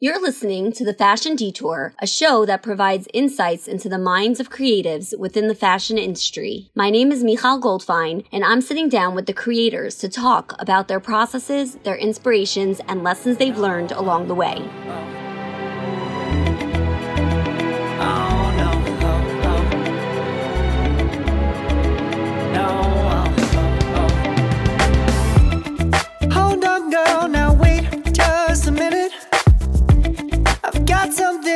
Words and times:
You're 0.00 0.22
listening 0.22 0.70
to 0.74 0.84
The 0.84 0.94
Fashion 0.94 1.34
Detour, 1.34 1.92
a 1.98 2.06
show 2.06 2.46
that 2.46 2.62
provides 2.62 3.08
insights 3.12 3.66
into 3.66 3.88
the 3.88 3.98
minds 3.98 4.38
of 4.38 4.48
creatives 4.48 5.12
within 5.18 5.48
the 5.48 5.56
fashion 5.56 5.98
industry. 5.98 6.70
My 6.72 6.88
name 6.88 7.10
is 7.10 7.24
Michal 7.24 7.60
Goldfein, 7.60 8.24
and 8.30 8.44
I'm 8.44 8.60
sitting 8.60 8.88
down 8.88 9.16
with 9.16 9.26
the 9.26 9.32
creators 9.32 9.96
to 9.96 10.08
talk 10.08 10.54
about 10.60 10.86
their 10.86 11.00
processes, 11.00 11.78
their 11.82 11.96
inspirations, 11.96 12.80
and 12.86 13.02
lessons 13.02 13.38
they've 13.38 13.58
learned 13.58 13.90
along 13.90 14.28
the 14.28 14.36
way. 14.36 15.27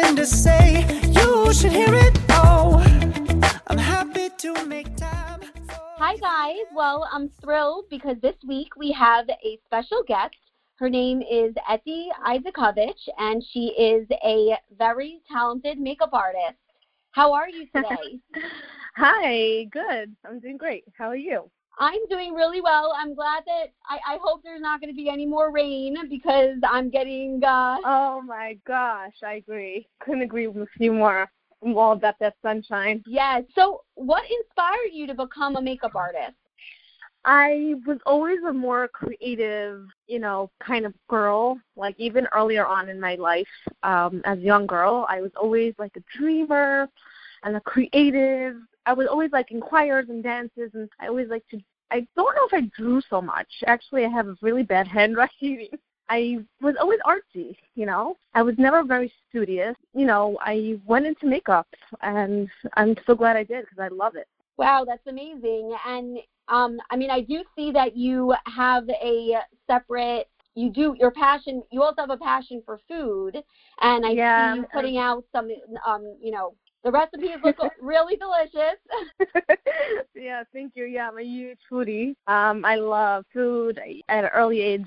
Something 0.03 0.17
to 0.17 0.27
say, 0.27 1.03
you 1.13 1.55
should 1.55 1.71
hear 1.71 1.95
it. 1.95 2.19
Oh, 2.31 2.83
I'm 3.69 3.79
happy 3.79 4.31
to 4.39 4.67
make 4.67 4.97
time. 4.97 5.43
Hi, 5.71 6.17
guys. 6.17 6.67
Well, 6.75 7.09
I'm 7.13 7.29
thrilled 7.41 7.85
because 7.89 8.17
this 8.21 8.35
week 8.45 8.75
we 8.77 8.91
have 8.91 9.29
a 9.29 9.61
special 9.65 10.03
guest. 10.03 10.35
Her 10.75 10.91
name 10.91 11.23
is 11.23 11.55
Etty 11.71 12.09
Aizikovich, 12.27 13.09
and 13.17 13.45
she 13.53 13.75
is 13.79 14.09
a 14.25 14.57
very 14.77 15.21
talented 15.31 15.79
makeup 15.79 16.11
artist. 16.13 16.59
How 17.13 17.33
are 17.33 17.49
you 17.49 17.67
today? 17.77 18.19
Hi, 18.97 19.65
good. 19.71 20.17
I'm 20.27 20.41
doing 20.41 20.57
great. 20.57 20.83
How 20.99 21.07
are 21.07 21.17
you? 21.17 21.49
I'm 21.79 22.07
doing 22.09 22.35
really 22.35 22.61
well. 22.61 22.95
I'm 22.97 23.15
glad 23.15 23.43
that 23.47 23.67
I, 23.89 24.15
I 24.15 24.19
hope 24.23 24.43
there's 24.45 24.61
not 24.61 24.81
going 24.81 24.93
to 24.93 24.97
be 24.97 25.09
any 25.09 25.27
more 25.27 25.51
rain 25.51 25.97
because 26.09 26.57
I'm 26.69 26.91
getting. 26.91 27.41
Uh, 27.45 27.77
Oh 27.85 28.23
my 28.23 28.59
gosh, 28.67 29.15
I 29.25 29.35
agree. 29.35 29.89
Couldn't 30.01 30.23
agree 30.23 30.47
with 30.49 30.69
you 30.79 30.93
more. 30.93 31.31
I'm 31.65 31.77
all 31.77 31.93
about 31.93 32.19
that 32.21 32.35
sunshine. 32.43 33.03
yeah. 33.07 33.41
So, 33.55 33.83
what 33.95 34.23
inspired 34.41 34.91
you 34.93 35.07
to 35.07 35.15
become 35.15 35.57
a 35.57 35.63
makeup 35.63 35.95
artist? 35.95 36.35
I 37.25 37.75
was 37.87 37.99
always 38.05 38.39
a 38.49 38.53
more 38.53 38.89
creative, 38.89 39.87
you 40.09 40.19
know, 40.19 40.51
kind 40.61 40.85
of 40.85 40.93
girl. 41.09 41.59
Like 41.77 41.95
even 41.99 42.27
earlier 42.35 42.67
on 42.67 42.89
in 42.89 42.99
my 43.01 43.15
life, 43.15 43.47
um, 43.85 44.23
as 44.25 44.39
a 44.39 44.43
young 44.43 44.67
girl, 44.67 45.07
I 45.09 45.21
was 45.21 45.31
always 45.41 45.75
like 45.79 45.93
a 45.97 46.03
dreamer 46.19 46.89
and 47.45 47.57
a 47.57 47.61
creative. 47.61 48.57
I 48.87 48.93
was 48.93 49.07
always 49.09 49.31
like 49.33 49.51
in 49.51 49.61
choirs 49.61 50.07
and 50.09 50.23
dances, 50.23 50.71
and 50.75 50.89
I 51.01 51.09
always 51.09 51.29
like 51.29 51.47
to. 51.51 51.61
I 51.91 52.07
don't 52.17 52.35
know 52.35 52.47
if 52.47 52.55
I 52.55 52.71
drew 52.77 53.01
so 53.09 53.21
much. 53.21 53.49
Actually, 53.67 54.05
I 54.05 54.09
have 54.09 54.29
a 54.29 54.37
really 54.41 54.63
bad 54.63 54.87
handwriting. 54.89 55.69
I 56.09 56.39
was 56.61 56.75
always 56.81 56.99
artsy, 57.07 57.57
you 57.75 57.87
know. 57.87 58.17
I 58.35 58.43
was 58.43 58.55
never 58.59 58.83
very 58.83 59.13
studious. 59.29 59.77
You 59.95 60.07
know, 60.07 60.37
I 60.41 60.79
went 60.87 61.07
into 61.07 61.27
makeup, 61.27 61.67
and 62.03 62.49
I'm 62.75 62.97
so 63.07 63.15
glad 63.15 63.37
I 63.37 63.45
did 63.45 63.65
because 63.65 63.79
I 63.79 63.89
love 63.89 64.17
it. 64.17 64.27
Wow, 64.59 64.85
that's 64.87 65.07
amazing. 65.07 65.75
And 65.87 66.19
um, 66.49 66.79
I 66.91 66.97
mean, 66.97 67.11
I 67.11 67.21
do 67.21 67.43
see 67.57 67.73
that 67.73 67.97
you 67.97 68.35
have 68.47 68.89
a 68.89 69.37
separate. 69.67 70.29
You 70.55 70.71
do 70.71 70.95
your 70.99 71.11
passion. 71.11 71.63
You 71.71 71.83
also 71.83 72.03
have 72.03 72.11
a 72.11 72.17
passion 72.19 72.63
for 72.67 72.79
food, 72.89 73.37
and 73.81 74.05
I 74.05 74.15
Yeah, 74.15 74.53
see 74.53 74.57
you 74.59 74.67
putting 74.73 74.99
out 74.99 75.25
some. 75.33 75.49
Um, 75.87 76.15
you 76.21 76.31
know, 76.31 76.55
the 76.85 76.91
recipes 76.91 77.37
look 77.45 77.59
really 77.81 78.17
delicious. 78.17 78.79
yeah, 80.15 80.43
thank 80.53 80.73
you. 80.75 80.85
Yeah, 80.85 81.09
I'm 81.09 81.19
a 81.19 81.23
huge 81.23 81.59
foodie. 81.71 82.15
Um, 82.27 82.65
I 82.65 82.77
love 82.77 83.25
food. 83.33 83.79
At 84.09 84.25
an 84.25 84.31
early 84.35 84.61
age, 84.61 84.87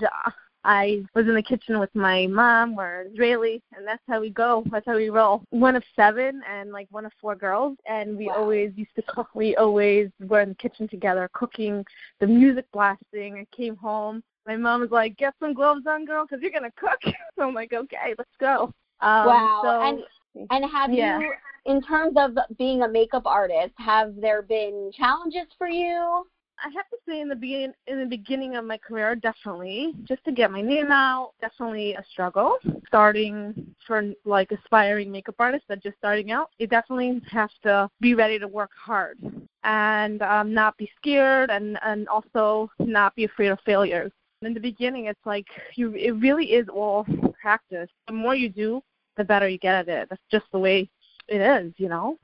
I 0.64 1.04
was 1.14 1.26
in 1.26 1.34
the 1.34 1.42
kitchen 1.42 1.78
with 1.78 1.94
my 1.94 2.26
mom. 2.26 2.74
We're 2.76 3.06
Israeli, 3.12 3.62
and 3.76 3.86
that's 3.86 4.02
how 4.08 4.20
we 4.20 4.30
go. 4.30 4.64
That's 4.70 4.84
how 4.86 4.96
we 4.96 5.10
roll. 5.10 5.42
One 5.50 5.76
of 5.76 5.84
seven, 5.94 6.42
and 6.50 6.72
like 6.72 6.88
one 6.90 7.06
of 7.06 7.12
four 7.20 7.34
girls, 7.36 7.76
and 7.86 8.16
we 8.16 8.26
Wow. 8.26 8.34
always 8.34 8.72
used 8.76 8.94
to 8.96 9.02
cook. 9.02 9.28
We 9.34 9.56
always 9.56 10.10
were 10.20 10.40
in 10.40 10.50
the 10.50 10.54
kitchen 10.56 10.88
together, 10.88 11.30
cooking, 11.32 11.84
the 12.20 12.26
music 12.26 12.66
blasting. 12.72 13.38
I 13.38 13.56
came 13.56 13.76
home. 13.76 14.22
My 14.46 14.56
mom 14.56 14.80
was 14.80 14.90
like, 14.90 15.16
"Get 15.16 15.34
some 15.40 15.54
gloves 15.54 15.86
on, 15.86 16.04
girl, 16.04 16.26
because 16.26 16.42
you're 16.42 16.52
gonna 16.52 16.72
cook." 16.76 17.00
so 17.36 17.46
I'm 17.48 17.54
like, 17.54 17.72
"Okay, 17.72 18.14
let's 18.18 18.36
go." 18.38 18.72
Um, 19.00 19.26
wow. 19.26 19.60
So, 19.62 19.82
and 19.82 20.02
and 20.50 20.70
have 20.70 20.92
yeah. 20.92 21.18
you, 21.20 21.32
in 21.66 21.82
terms 21.82 22.16
of 22.16 22.36
being 22.56 22.82
a 22.82 22.88
makeup 22.88 23.26
artist, 23.26 23.74
have 23.76 24.14
there 24.20 24.42
been 24.42 24.90
challenges 24.96 25.46
for 25.58 25.68
you? 25.68 26.24
I 26.58 26.70
have 26.74 26.88
to 26.88 26.96
say 27.06 27.20
in 27.20 27.28
the 27.28 27.36
begin 27.36 27.74
in 27.86 28.00
the 28.00 28.06
beginning 28.06 28.56
of 28.56 28.64
my 28.64 28.78
career, 28.78 29.14
definitely 29.14 29.94
just 30.04 30.24
to 30.24 30.32
get 30.32 30.50
my 30.50 30.62
name 30.62 30.90
out, 30.90 31.32
definitely 31.40 31.92
a 31.92 32.04
struggle. 32.10 32.56
Starting 32.86 33.74
for 33.86 34.02
like 34.24 34.50
aspiring 34.52 35.12
makeup 35.12 35.34
artists 35.38 35.66
that 35.68 35.82
just 35.82 35.98
starting 35.98 36.30
out, 36.30 36.50
you 36.58 36.66
definitely 36.66 37.20
have 37.30 37.50
to 37.62 37.90
be 38.00 38.14
ready 38.14 38.38
to 38.38 38.48
work 38.48 38.70
hard 38.74 39.18
and 39.64 40.22
um, 40.22 40.54
not 40.54 40.76
be 40.78 40.90
scared 40.96 41.50
and 41.50 41.78
and 41.82 42.08
also 42.08 42.70
not 42.78 43.14
be 43.14 43.24
afraid 43.24 43.48
of 43.48 43.58
failures. 43.66 44.12
In 44.40 44.54
the 44.54 44.60
beginning, 44.60 45.06
it's 45.06 45.26
like 45.26 45.46
you 45.74 45.92
it 45.92 46.12
really 46.12 46.52
is 46.52 46.68
all 46.68 47.06
practice. 47.40 47.90
The 48.06 48.14
more 48.14 48.34
you 48.34 48.48
do, 48.48 48.82
the 49.16 49.24
better 49.24 49.48
you 49.48 49.58
get 49.58 49.74
at 49.74 49.88
it. 49.88 50.08
That's 50.08 50.22
just 50.30 50.46
the 50.52 50.58
way 50.58 50.88
it 51.28 51.40
is, 51.40 51.72
you 51.76 51.88
know. 51.88 52.18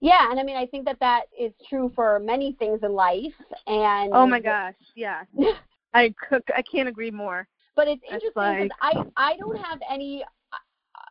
Yeah, 0.00 0.30
and 0.30 0.38
I 0.38 0.42
mean, 0.44 0.56
I 0.56 0.66
think 0.66 0.84
that 0.84 1.00
that 1.00 1.22
is 1.38 1.52
true 1.68 1.90
for 1.94 2.20
many 2.20 2.52
things 2.58 2.80
in 2.82 2.92
life. 2.92 3.34
And 3.66 4.12
Oh 4.12 4.26
my 4.26 4.40
gosh, 4.40 4.74
yeah. 4.94 5.24
I 5.94 6.14
cook. 6.28 6.44
I 6.56 6.62
can't 6.62 6.88
agree 6.88 7.10
more. 7.10 7.48
But 7.74 7.88
it's 7.88 8.02
interesting 8.04 8.68
because 8.68 8.76
I 8.82 9.02
I 9.16 9.36
don't 9.36 9.58
have 9.58 9.78
any 9.90 10.24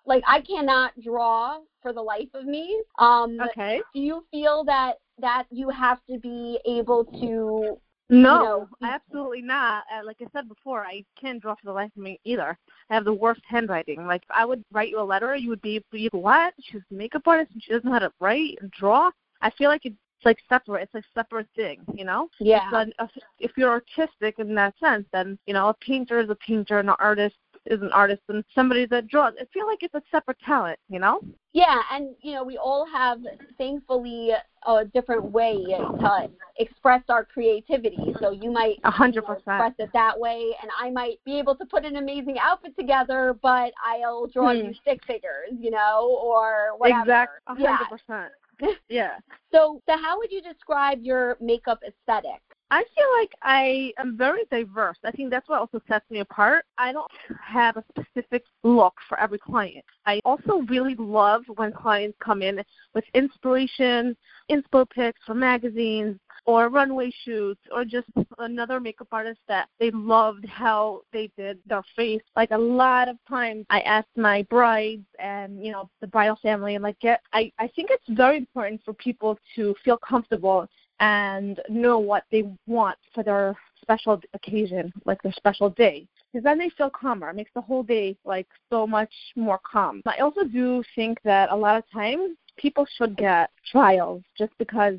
like 0.06 0.24
I 0.28 0.42
cannot 0.42 0.94
draw 1.02 1.60
for 1.82 1.94
the 1.94 2.02
life 2.02 2.30
of 2.34 2.46
me. 2.46 2.82
Um, 3.00 3.40
Okay. 3.42 3.82
do 3.94 4.00
you 4.00 4.26
feel 4.32 4.64
that 4.66 4.96
that 5.20 5.46
you 5.50 5.70
have 5.70 6.00
to 6.10 6.18
be 6.20 6.60
able 6.66 7.06
to? 7.20 7.80
No, 8.10 8.68
know, 8.82 8.88
absolutely 8.88 9.42
not. 9.42 9.84
Uh, 9.94 10.06
like 10.06 10.18
I 10.22 10.28
said 10.34 10.48
before, 10.48 10.86
I 10.86 11.04
can't 11.20 11.42
draw 11.42 11.56
for 11.56 11.66
the 11.66 11.74
life 11.74 11.92
of 11.96 12.02
me 12.04 12.20
either. 12.24 12.58
I 12.90 12.94
have 12.94 13.04
the 13.06 13.14
worst 13.14 13.42
handwriting. 13.46 14.08
Like 14.08 14.24
if 14.24 14.30
I 14.34 14.46
would 14.46 14.64
write 14.72 14.90
you 14.90 15.00
a 15.00 15.04
letter, 15.04 15.36
you 15.36 15.50
would 15.50 15.62
be, 15.62 15.84
be 15.92 16.08
what? 16.12 16.54
She's 16.62 16.82
a 16.90 16.94
makeup 16.94 17.28
artist 17.28 17.52
and 17.54 17.62
she 17.62 17.72
doesn't 17.74 17.86
know 17.86 17.94
how 17.94 18.00
to 18.00 18.14
write 18.20 18.58
and 18.62 18.72
draw. 18.72 19.12
I 19.42 19.50
feel 19.52 19.70
like 19.70 19.86
it's 19.86 19.96
like 20.26 20.40
separate. 20.50 20.84
It's 20.84 20.94
like 20.94 21.04
a 21.04 21.20
separate 21.20 21.48
thing, 21.56 21.82
you 21.94 22.06
know. 22.06 22.30
Yeah. 22.40 22.86
If- 23.00 23.12
if 23.40 23.52
you're 23.56 23.70
artistic 23.70 24.40
in 24.40 24.56
that 24.56 24.74
sense, 24.80 25.06
then 25.14 25.38
you 25.46 25.54
know 25.54 25.70
a 25.70 25.74
painter 25.76 26.20
is 26.20 26.30
a 26.30 26.36
painter, 26.36 26.80
and 26.80 26.90
an 26.90 26.96
artist 27.00 27.36
is 27.70 27.82
an 27.82 27.92
artist, 27.92 28.22
and 28.30 28.44
somebody 28.56 28.86
that 28.88 29.08
draws. 29.08 29.34
I 29.40 29.46
feel 29.54 29.68
like 29.68 29.80
it's 29.82 29.94
a 29.96 30.02
separate 30.12 30.38
talent, 30.46 30.80
you 30.90 31.00
know. 31.00 31.20
Yeah, 31.54 31.82
and 31.92 32.16
you 32.22 32.34
know 32.34 32.44
we 32.44 32.58
all 32.58 32.86
have 32.92 33.20
thankfully 33.58 34.32
a 34.66 34.86
different 34.86 35.32
way 35.32 35.56
to 35.66 36.30
express 36.58 37.02
our 37.10 37.26
creativity. 37.26 37.98
So 38.20 38.32
you 38.32 38.52
might 38.52 38.78
A 38.84 38.92
hundred 38.92 39.24
you 39.24 39.30
know, 39.30 39.34
express 39.36 39.74
it 39.80 39.90
that 39.94 40.20
way, 40.20 40.54
and 40.62 40.70
I 40.80 40.90
might 40.90 41.20
be 41.26 41.38
able 41.40 41.56
to 41.56 41.66
put 41.66 41.86
an 41.86 41.96
amazing 41.96 42.38
outfit 42.40 42.76
together, 42.78 43.36
but 43.42 43.72
I'll 43.86 44.28
draw 44.28 44.52
Hmm. 44.54 44.68
you 44.68 44.74
stick 44.82 45.00
figures, 45.06 45.52
you 45.60 45.72
know, 45.72 46.20
or 46.22 46.78
whatever. 46.78 47.02
Exactly. 47.02 47.66
Hundred 47.66 47.90
percent. 47.90 48.32
Yeah. 48.90 49.20
So, 49.52 49.82
so 49.88 49.98
how 49.98 50.18
would 50.18 50.32
you 50.32 50.42
describe 50.42 51.00
your 51.04 51.38
makeup 51.40 51.80
aesthetic? 51.88 52.42
I 52.70 52.84
feel 52.96 53.06
like 53.22 53.32
I 53.44 53.94
am 53.98 54.18
very 54.18 54.44
diverse. 54.52 54.98
I 55.06 55.12
think 55.12 55.30
that's 55.30 55.48
what 55.48 55.60
also 55.60 55.82
sets 55.88 56.10
me 56.10 56.20
apart. 56.20 56.66
I 56.78 56.92
don't 56.92 57.10
have 57.42 57.78
a 57.78 57.84
specific 57.90 58.44
look 58.64 58.94
for 59.08 59.18
every 59.20 59.40
client. 59.40 59.86
I 60.06 60.20
also 60.26 60.58
really 60.68 60.96
love 60.96 61.44
when 61.56 61.72
clients 61.72 62.18
come 62.20 62.42
in 62.42 62.62
with 62.94 63.06
inspiration, 63.14 64.18
inspo 64.52 64.90
pics 64.90 65.20
from 65.26 65.40
magazines 65.40 66.20
or 66.46 66.70
runway 66.70 67.12
shoots 67.24 67.62
or 67.72 67.86
just 67.86 68.08
another 68.40 68.80
makeup 68.80 69.08
artist 69.12 69.40
that 69.48 69.68
they 69.80 69.92
loved 69.92 70.46
how 70.46 71.02
they 71.14 71.30
did 71.38 71.60
their 71.68 71.84
face. 71.96 72.22
Like 72.36 72.52
a 72.52 72.58
lot 72.58 73.08
of 73.08 73.18
times 73.30 73.66
I 73.70 73.80
ask 73.82 74.08
my 74.18 74.44
brides 74.50 75.06
and, 75.20 75.64
you 75.64 75.72
know, 75.72 75.90
the 76.02 76.08
bridal 76.08 76.38
family 76.42 76.76
and 76.76 76.84
like 76.84 77.00
get 77.00 77.22
I, 77.34 77.52
I 77.60 77.68
think 77.68 77.90
it's 77.92 78.04
very 78.10 78.38
important 78.38 78.82
for 78.84 78.94
people 78.94 79.38
to 79.56 79.76
feel 79.84 79.98
comfortable 79.98 80.68
and 81.00 81.60
know 81.70 82.00
what 82.00 82.24
they 82.32 82.44
want 82.66 82.98
for 83.14 83.24
their 83.24 83.56
special 83.82 84.20
occasion, 84.34 84.92
like 85.06 85.22
their 85.22 85.34
special 85.34 85.70
day. 85.70 86.08
Because 86.32 86.44
then 86.44 86.58
they 86.58 86.70
feel 86.70 86.90
calmer. 86.90 87.30
It 87.30 87.36
makes 87.36 87.52
the 87.54 87.62
whole 87.62 87.84
day 87.84 88.18
like 88.26 88.48
so 88.70 88.86
much 88.86 89.14
more 89.36 89.60
calm. 89.70 90.02
I 90.06 90.18
also 90.18 90.44
do 90.44 90.84
think 90.96 91.20
that 91.24 91.52
a 91.52 91.56
lot 91.56 91.78
of 91.78 91.84
times 91.92 92.36
people 92.58 92.86
should 92.98 93.16
get 93.16 93.50
trials 93.72 94.24
just 94.38 94.52
because 94.58 94.96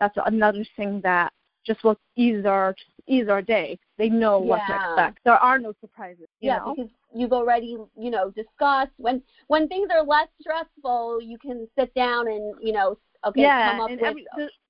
that's 0.00 0.16
another 0.26 0.64
thing 0.76 1.00
that 1.02 1.32
just 1.64 1.82
will 1.84 1.98
ease 2.16 2.44
our 2.44 2.74
ease 3.06 3.28
our 3.28 3.42
day. 3.42 3.78
They 3.96 4.08
know 4.08 4.38
what 4.38 4.60
to 4.66 4.74
expect. 4.74 5.20
There 5.24 5.34
are 5.34 5.58
no 5.58 5.72
surprises. 5.80 6.26
You 6.40 6.50
yeah, 6.50 6.58
know? 6.58 6.74
because 6.74 6.90
you've 7.14 7.32
already, 7.32 7.76
you 7.96 8.10
know, 8.10 8.30
discussed 8.30 8.92
when 8.96 9.22
when 9.48 9.68
things 9.68 9.88
are 9.92 10.04
less 10.04 10.28
stressful, 10.40 11.20
you 11.22 11.38
can 11.38 11.68
sit 11.78 11.92
down 11.94 12.28
and, 12.28 12.54
you 12.60 12.72
know, 12.72 12.98
okay, 13.26 13.42
yeah, 13.42 13.72
come 13.72 13.80
up 13.80 13.90
and 13.90 14.00
with 14.00 14.08
every, 14.08 14.26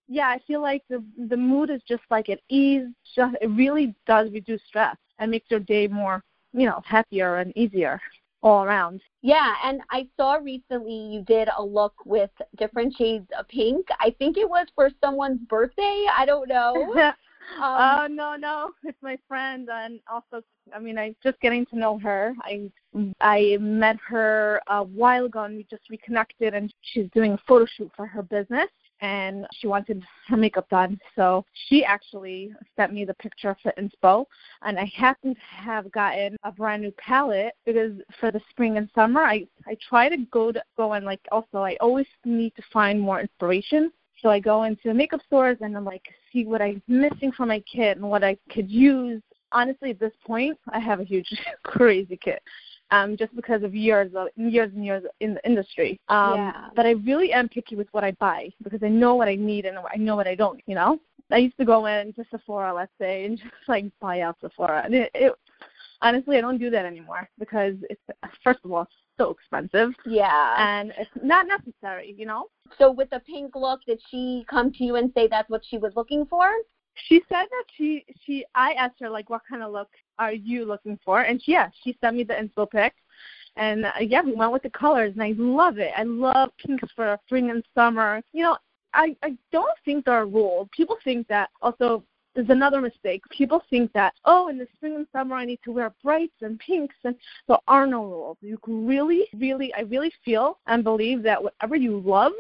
yeah, 0.09 0.29
I 0.29 0.41
feel 0.47 0.63
like 0.63 0.83
the 0.89 1.05
the 1.29 1.37
mood 1.37 1.71
is 1.71 1.83
just 1.87 2.03
like 2.11 2.29
at 2.31 2.41
ease. 2.49 2.87
Just 3.15 3.37
it 3.41 3.49
really 3.49 3.95
does 4.07 4.31
reduce 4.33 4.63
stress 4.67 4.97
and 5.19 5.31
makes 5.31 5.51
your 5.51 5.61
day 5.61 5.87
more, 5.87 6.23
you 6.53 6.67
know, 6.67 6.81
happier 6.85 7.37
and 7.37 7.57
easier. 7.57 8.01
all 8.43 8.65
around. 8.65 9.03
Yeah, 9.21 9.55
and 9.65 9.81
I 9.91 10.07
saw 10.17 10.35
recently 10.35 10.95
you 10.95 11.23
did 11.23 11.49
a 11.57 11.63
look 11.63 11.95
with 12.07 12.31
different 12.57 12.95
shades 12.97 13.27
of 13.39 13.49
pink. 13.49 13.87
I 14.01 14.15
think 14.19 14.39
it 14.39 14.49
was 14.49 14.67
for 14.75 14.91
someone's 15.03 15.41
birthday. 15.49 16.07
I 16.17 16.25
don't 16.25 16.49
know. 16.49 17.13
Oh 17.61 17.63
uh, 17.63 18.09
no, 18.11 18.37
no, 18.37 18.71
it's 18.85 19.03
my 19.03 19.19
friend, 19.27 19.69
and 19.71 20.01
also, 20.11 20.45
I 20.75 20.79
mean, 20.79 20.99
I'm 20.99 21.17
just 21.23 21.41
getting 21.41 21.67
to 21.67 21.79
know 21.79 21.99
her. 21.99 22.35
I 22.43 22.71
I 23.21 23.59
met 23.61 23.97
her 24.07 24.61
a 24.69 24.85
while 24.85 25.27
ago, 25.27 25.43
and 25.43 25.57
we 25.57 25.67
just 25.69 25.91
reconnected, 25.91 26.55
and 26.55 26.73
she's 26.81 27.09
doing 27.13 27.33
a 27.33 27.39
photo 27.47 27.67
shoot 27.77 27.91
for 27.95 28.07
her 28.07 28.23
business 28.23 28.69
and 29.01 29.47
she 29.53 29.67
wanted 29.67 30.03
her 30.27 30.37
makeup 30.37 30.69
done. 30.69 30.99
So 31.17 31.45
she 31.69 31.85
actually 31.85 32.53
sent 32.77 32.93
me 32.93 33.05
the 33.05 33.15
picture 33.15 33.57
for 33.63 33.73
inspo, 33.79 34.27
and 34.63 34.79
I 34.79 34.91
happen 34.97 35.35
to 35.35 35.41
have 35.41 35.91
gotten 35.93 36.37
a 36.45 36.53
brand 36.53 36.83
new 36.83 36.93
palette 36.93 37.55
because 37.65 37.93
for 38.21 38.31
the 38.31 38.41
spring 38.51 38.77
and 38.77 38.89
summer, 38.95 39.23
I 39.23 39.47
I 39.67 39.77
try 39.89 40.09
to 40.09 40.17
go 40.31 40.53
to 40.53 40.63
go 40.77 40.93
and 40.93 41.05
like 41.05 41.21
also 41.31 41.59
I 41.59 41.77
always 41.81 42.07
need 42.25 42.55
to 42.57 42.63
find 42.73 43.01
more 43.01 43.21
inspiration. 43.21 43.93
So 44.21 44.29
I 44.29 44.41
go 44.41 44.65
into 44.65 44.93
makeup 44.95 45.21
stores 45.27 45.59
and 45.61 45.77
I'm 45.77 45.85
like 45.85 46.03
see 46.33 46.45
what 46.45 46.61
I'm 46.61 46.83
missing 46.89 47.33
from 47.33 47.49
my 47.49 47.61
kit 47.61 47.97
and 47.97 48.09
what 48.09 48.25
I 48.25 48.37
could 48.51 48.71
use. 48.71 49.23
Honestly, 49.51 49.91
at 49.91 50.01
this 50.01 50.13
point, 50.27 50.59
I 50.71 50.79
have 50.79 51.01
a 51.01 51.05
huge 51.05 51.29
crazy 51.63 52.19
kit 52.23 52.43
um, 52.91 53.17
just 53.17 53.35
because 53.37 53.63
of 53.63 53.75
years 53.75 54.13
of 54.15 54.29
years 54.37 54.71
and 54.75 54.85
years 54.85 55.05
in 55.21 55.35
the 55.35 55.47
industry. 55.47 56.01
Um, 56.09 56.35
yeah. 56.35 56.69
But 56.75 56.87
I 56.87 56.93
really 56.93 57.33
am 57.33 57.49
picky 57.49 57.77
with 57.77 57.89
what 57.93 58.05
I 58.05 58.13
buy 58.13 58.51
because 58.63 58.83
I 58.83 58.89
know 58.89 59.15
what 59.15 59.29
I 59.29 59.35
need 59.35 59.67
and 59.67 59.79
I 59.79 59.97
know 59.97 60.17
what 60.17 60.27
I 60.27 60.35
don't. 60.35 60.61
You 60.67 60.75
know, 60.75 61.01
I 61.31 61.39
used 61.39 61.57
to 61.59 61.65
go 61.65 61.87
in 61.87 62.13
to 62.15 62.25
Sephora, 62.31 62.73
let's 62.75 62.93
say, 63.01 63.25
and 63.25 63.39
just 63.39 63.53
like 63.67 63.87
buy 64.01 64.21
out 64.21 64.37
Sephora. 64.41 64.83
And 64.85 64.95
it, 64.95 65.11
it 65.15 65.33
honestly, 66.03 66.39
I 66.39 66.41
don't 66.41 66.59
do 66.59 66.71
that 66.71 66.85
anymore 66.85 67.29
because 67.39 67.75
it's 67.91 68.01
first 68.43 68.61
of 68.65 68.73
all 68.73 68.83
it's 68.83 68.93
so 69.19 69.31
expensive. 69.31 69.91
Yeah. 70.07 70.55
And 70.59 70.93
it's 70.99 71.11
not 71.23 71.47
necessary. 71.47 72.15
You 72.17 72.27
know. 72.27 72.47
So 72.79 72.91
with 72.91 73.11
the 73.11 73.21
pink 73.21 73.55
look, 73.55 73.81
did 73.87 74.01
she 74.11 74.45
come 74.49 74.73
to 74.73 74.85
you 74.85 74.97
and 74.97 75.13
say 75.15 75.29
that's 75.29 75.51
what 75.51 75.63
she 75.69 75.79
was 75.79 75.93
looking 75.97 76.27
for? 76.27 76.51
She 77.07 77.23
said 77.29 77.47
that 77.51 77.65
she 77.77 78.05
she 78.25 78.45
I 78.55 78.73
asked 78.73 78.97
her 79.01 79.11
like 79.11 79.31
what 79.31 79.43
kind 79.49 79.63
of 79.63 79.73
look 79.73 79.89
are 80.19 80.33
you 80.33 80.65
looking 80.65 80.99
for? 81.05 81.23
And 81.23 81.43
she, 81.43 81.53
yeah, 81.53 81.69
she 81.83 81.97
sent 82.01 82.17
me 82.17 82.25
the 82.25 82.35
inspo 82.35 82.71
pic. 82.71 82.95
And 83.57 83.87
uh, 83.87 83.93
yeah, 84.01 84.23
we 84.23 84.35
went 84.35 84.53
with 84.53 84.63
the 84.63 84.71
colors, 84.71 85.13
and 85.15 85.23
I 85.23 85.35
love 85.37 85.79
it. 85.79 85.93
I 85.97 86.05
love 86.05 86.51
pinks 86.65 86.89
for 86.95 87.19
spring 87.27 87.51
and 87.51 87.65
summer. 87.75 88.23
You 88.33 88.45
know, 88.45 88.57
I 88.95 89.17
I 89.23 89.37
don't 89.51 89.79
think 89.85 90.05
there 90.05 90.15
are 90.15 90.27
rules. 90.27 90.69
People 90.73 90.97
think 91.03 91.27
that 91.29 91.51
also 91.61 92.05
there's 92.35 92.51
another 92.51 92.81
mistake. 92.81 93.23
People 93.31 93.63
think 93.69 93.93
that, 93.95 94.15
oh, 94.25 94.47
in 94.47 94.59
the 94.59 94.69
spring 94.75 94.95
and 94.95 95.07
summer 95.13 95.35
I 95.35 95.45
need 95.45 95.59
to 95.65 95.73
wear 95.73 95.93
brights 96.05 96.37
and 96.41 96.57
pinks, 96.61 96.95
and 97.03 97.17
there 97.49 97.59
are 97.67 97.85
no 97.85 98.05
rules. 98.05 98.37
You 98.41 98.59
can 98.59 98.87
really, 98.87 99.27
really, 99.35 99.75
I 99.75 99.81
really 99.81 100.13
feel 100.25 100.59
and 100.69 100.85
believe 100.85 101.25
that 101.25 101.43
whatever 101.43 101.75
you 101.75 101.99
love 101.99 102.33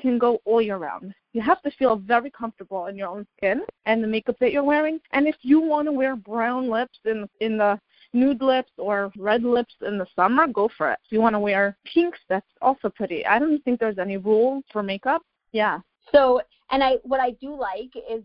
can 0.00 0.18
go 0.18 0.40
all 0.44 0.60
year 0.60 0.78
round. 0.78 1.14
You 1.34 1.42
have 1.42 1.60
to 1.62 1.70
feel 1.72 1.96
very 1.96 2.30
comfortable 2.30 2.86
in 2.86 2.96
your 2.96 3.08
own 3.08 3.26
skin 3.36 3.62
and 3.86 4.02
the 4.02 4.06
makeup 4.06 4.36
that 4.38 4.52
you're 4.52 4.62
wearing. 4.64 5.00
And 5.12 5.26
if 5.26 5.34
you 5.42 5.60
want 5.60 5.88
to 5.88 5.92
wear 5.92 6.14
brown 6.14 6.70
lips 6.70 6.98
in 7.04 7.28
in 7.40 7.58
the 7.58 7.78
nude 8.12 8.40
lips 8.40 8.70
or 8.78 9.12
red 9.18 9.42
lips 9.42 9.74
in 9.84 9.98
the 9.98 10.06
summer, 10.14 10.46
go 10.46 10.70
for 10.78 10.92
it. 10.92 10.98
If 11.04 11.10
you 11.10 11.20
want 11.20 11.34
to 11.34 11.40
wear 11.40 11.76
pinks, 11.84 12.20
that's 12.28 12.46
also 12.62 12.88
pretty. 12.88 13.26
I 13.26 13.40
don't 13.40 13.62
think 13.64 13.80
there's 13.80 13.98
any 13.98 14.16
rule 14.16 14.62
for 14.72 14.82
makeup. 14.82 15.22
Yeah. 15.50 15.80
So, 16.12 16.40
and 16.70 16.82
I 16.82 16.98
what 17.02 17.20
I 17.20 17.32
do 17.32 17.58
like 17.58 17.92
is 18.08 18.22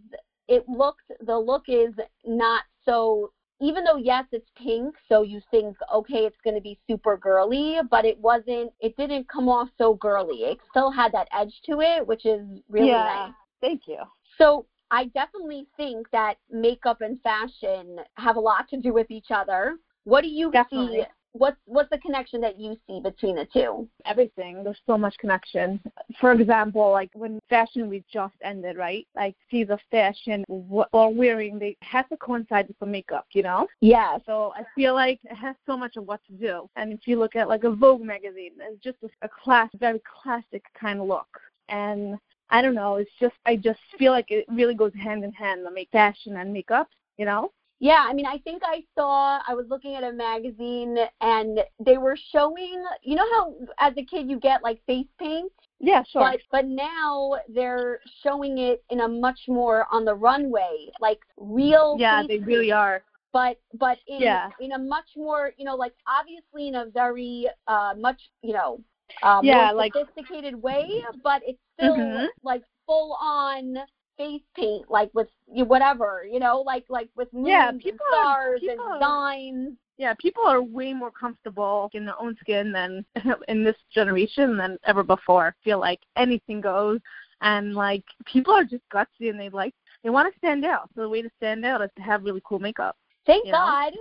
it 0.48 0.70
looks 0.70 1.04
the 1.26 1.38
look 1.38 1.64
is 1.68 1.94
not 2.26 2.64
so 2.86 3.32
even 3.62 3.84
though 3.84 3.98
yes 3.98 4.26
it's 4.32 4.50
pink 4.56 4.96
so 5.10 5.22
you 5.22 5.42
think 5.52 5.76
okay 5.94 6.26
it's 6.26 6.38
going 6.44 6.56
to 6.56 6.62
be 6.62 6.80
super 6.90 7.18
girly 7.18 7.78
but 7.90 8.06
it 8.06 8.18
wasn't 8.20 8.72
it 8.80 8.96
didn't 8.98 9.28
come 9.30 9.50
off 9.50 9.70
so 9.78 9.96
girly 9.96 10.38
it 10.38 10.58
still 10.70 10.92
had 10.92 11.12
that 11.12 11.28
edge 11.38 11.54
to 11.66 11.82
it 11.82 12.06
which 12.06 12.26
is 12.26 12.42
really 12.70 12.90
yeah. 12.90 13.26
nice 13.28 13.34
thank 13.62 13.82
you 13.88 14.00
so 14.38 14.66
i 14.92 15.06
definitely 15.06 15.68
think 15.78 16.10
that 16.12 16.36
makeup 16.50 17.02
and 17.02 17.20
fashion 17.22 17.98
have 18.16 18.36
a 18.36 18.40
lot 18.40 18.68
to 18.70 18.78
do 18.78 18.94
with 18.94 19.10
each 19.10 19.28
other 19.32 19.76
what 20.06 20.22
do 20.22 20.30
you 20.30 20.52
definitely. 20.52 21.00
see 21.00 21.06
what's 21.34 21.58
what's 21.66 21.90
the 21.90 21.98
connection 22.00 22.42
that 22.42 22.60
you 22.60 22.78
see 22.88 23.00
between 23.00 23.36
the 23.36 23.48
two? 23.52 23.88
Everything. 24.06 24.64
There's 24.64 24.80
so 24.86 24.98
much 24.98 25.18
connection. 25.18 25.80
For 26.20 26.32
example, 26.32 26.92
like 26.92 27.12
when 27.14 27.40
fashion 27.50 27.90
week 27.90 28.06
just 28.12 28.36
ended, 28.44 28.78
right? 28.78 29.08
Like 29.16 29.36
see 29.50 29.64
the 29.64 29.78
fashion 29.92 30.44
or 30.48 31.14
wearing, 31.14 31.60
they 31.60 31.78
have 31.82 32.10
to 32.10 32.18
coincide 32.18 32.68
with 32.68 32.80
the 32.80 32.86
makeup, 32.86 33.28
you 33.34 33.44
know? 33.44 33.68
Yeah. 33.82 34.18
So 34.26 34.54
I 34.56 34.64
feel 34.76 34.94
like 34.94 35.20
it 35.24 35.36
has 35.36 35.56
so 35.66 35.78
much 35.78 35.96
of 35.98 36.06
what 36.06 36.22
to 36.28 36.34
do. 36.34 36.70
And 36.76 36.92
if 36.92 37.08
you 37.08 37.20
look 37.20 37.36
at 37.36 37.48
like 37.48 37.64
a 37.64 37.72
Vogue 37.72 38.02
magazine, 38.02 38.52
it's 38.60 38.84
just 38.84 38.98
a, 39.04 39.26
a 39.26 39.30
class, 39.30 39.70
very 39.80 40.02
classic 40.22 40.64
kind 40.80 41.00
of 41.00 41.08
look. 41.08 41.28
And 41.70 42.18
I 42.50 42.62
don't 42.62 42.76
know. 42.76 42.96
It's 42.96 43.12
just 43.20 43.36
I 43.46 43.56
just 43.56 43.80
feel 43.98 44.12
like 44.12 44.32
it 44.32 44.46
really 44.50 44.76
goes 44.76 44.94
hand 44.96 45.24
in 45.24 45.32
hand 45.34 45.66
the 45.66 45.72
make 45.72 45.90
fashion 45.92 46.38
and 46.38 46.52
makeup. 46.52 46.88
You 47.18 47.26
know? 47.26 47.52
Yeah, 47.80 48.06
I 48.08 48.14
mean, 48.14 48.26
I 48.26 48.38
think 48.40 48.62
I 48.66 48.84
saw, 48.94 49.40
I 49.48 49.54
was 49.54 49.66
looking 49.70 49.96
at 49.96 50.04
a 50.04 50.12
magazine 50.12 50.98
and 51.22 51.60
they 51.84 51.98
were 51.98 52.18
showing, 52.32 52.84
you 53.04 53.16
know 53.16 53.26
how 53.32 53.56
as 53.80 53.94
a 53.98 54.04
kid 54.04 54.30
you 54.30 54.40
get 54.40 54.62
like 54.64 54.82
face 54.86 55.08
paint? 55.18 55.52
Yeah, 55.80 56.04
sure. 56.12 56.22
But, 56.22 56.42
but 56.52 56.66
now 56.66 57.36
they're 57.48 58.00
showing 58.22 58.58
it 58.58 58.84
in 58.90 59.02
a 59.02 59.08
much 59.08 59.40
more 59.48 59.86
on 59.92 60.04
the 60.04 60.14
runway, 60.14 60.92
like 61.00 61.20
real. 61.38 61.96
Yeah, 61.98 62.24
they 62.28 62.40
really 62.40 62.72
are. 62.72 63.02
But 63.32 63.60
but 63.76 63.98
in 64.08 64.22
yeah. 64.22 64.50
in 64.60 64.72
a 64.72 64.80
much 64.80 65.10
more 65.16 65.52
you 65.56 65.64
know 65.64 65.76
like 65.76 65.94
obviously 66.08 66.68
in 66.68 66.76
a 66.76 66.88
very 66.92 67.48
uh 67.68 67.94
much 67.96 68.20
you 68.42 68.54
know 68.54 68.82
uh, 69.22 69.40
yeah, 69.44 69.68
more 69.68 69.76
like, 69.76 69.94
sophisticated 69.94 70.56
way, 70.56 71.04
but 71.24 71.42
it's 71.46 71.60
still 71.78 71.96
mm-hmm. 71.96 72.26
like 72.44 72.64
full 72.86 73.18
on 73.22 73.78
face 74.20 74.42
paint, 74.56 74.92
like 74.92 75.10
with 75.14 75.30
whatever, 75.48 76.26
you 76.30 76.40
know, 76.40 76.62
like 76.62 76.86
like 76.90 77.10
with 77.16 77.32
moons 77.34 77.48
yeah, 77.48 77.70
and 77.70 77.80
people 77.80 78.06
stars 78.12 78.58
are, 78.58 78.60
people 78.60 78.86
and 78.92 79.02
signs. 79.02 79.78
Yeah, 79.98 80.14
people 80.20 80.44
are 80.46 80.62
way 80.62 80.94
more 80.94 81.12
comfortable 81.12 81.90
in 81.94 82.06
their 82.06 82.20
own 82.22 82.36
skin 82.40 82.72
than 82.72 83.06
in 83.48 83.64
this 83.64 83.78
generation 83.94 84.58
than 84.58 84.78
ever 84.86 85.04
before. 85.04 85.48
I 85.48 85.64
feel 85.64 85.80
like 85.80 86.02
anything 86.18 86.62
goes, 86.62 87.00
and 87.42 87.74
like 87.74 88.04
people 88.26 88.54
are 88.54 88.64
just 88.64 88.84
gutsy 88.94 89.30
and 89.30 89.40
they 89.40 89.50
like 89.50 89.74
they 90.04 90.10
want 90.10 90.32
to 90.32 90.38
stand 90.38 90.66
out. 90.66 90.90
So 90.94 91.02
the 91.02 91.10
way 91.10 91.22
to 91.22 91.30
stand 91.38 91.66
out 91.66 91.82
is 91.82 91.90
to 91.96 92.02
have 92.04 92.24
really 92.24 92.42
cool 92.46 92.60
makeup. 92.60 92.96
Thank 93.26 93.50
God. 93.52 93.94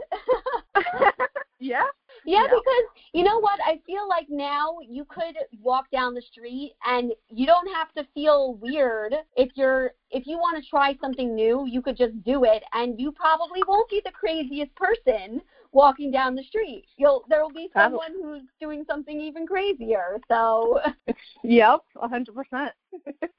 yeah. 1.61 1.85
Yeah, 2.25 2.45
because 2.45 2.85
you 3.13 3.25
know 3.25 3.39
what? 3.39 3.59
I 3.65 3.81
feel 3.87 4.09
like 4.09 4.27
now 4.29 4.77
you 4.87 5.05
could 5.05 5.37
walk 5.63 5.91
down 5.91 6.15
the 6.15 6.23
street 6.23 6.75
and 6.87 7.13
you 7.29 7.47
don't 7.47 7.69
have 7.75 7.93
to 7.95 8.07
feel 8.15 8.55
weird 8.55 9.15
if 9.37 9.51
you're 9.55 9.93
if 10.11 10.27
you 10.27 10.39
want 10.39 10.63
to 10.63 10.69
try 10.69 10.97
something 11.01 11.35
new, 11.35 11.67
you 11.67 11.83
could 11.83 11.97
just 11.97 12.23
do 12.25 12.45
it 12.45 12.63
and 12.73 12.99
you 13.01 13.13
probably 13.13 13.63
won't 13.67 13.89
be 13.91 14.03
the 14.05 14.13
craziest 14.13 14.75
person 14.75 15.41
walking 15.73 16.11
down 16.11 16.35
the 16.35 16.43
street. 16.45 16.85
You'll 16.97 17.25
there 17.29 17.43
will 17.43 17.53
be 17.53 17.71
someone 17.75 18.13
who's 18.23 18.43
doing 18.61 18.85
something 18.89 19.21
even 19.21 19.47
crazier. 19.47 20.19
So 20.29 20.81
Yep, 21.43 21.81
a 22.01 22.09
hundred 22.09 22.35
percent. 22.35 22.73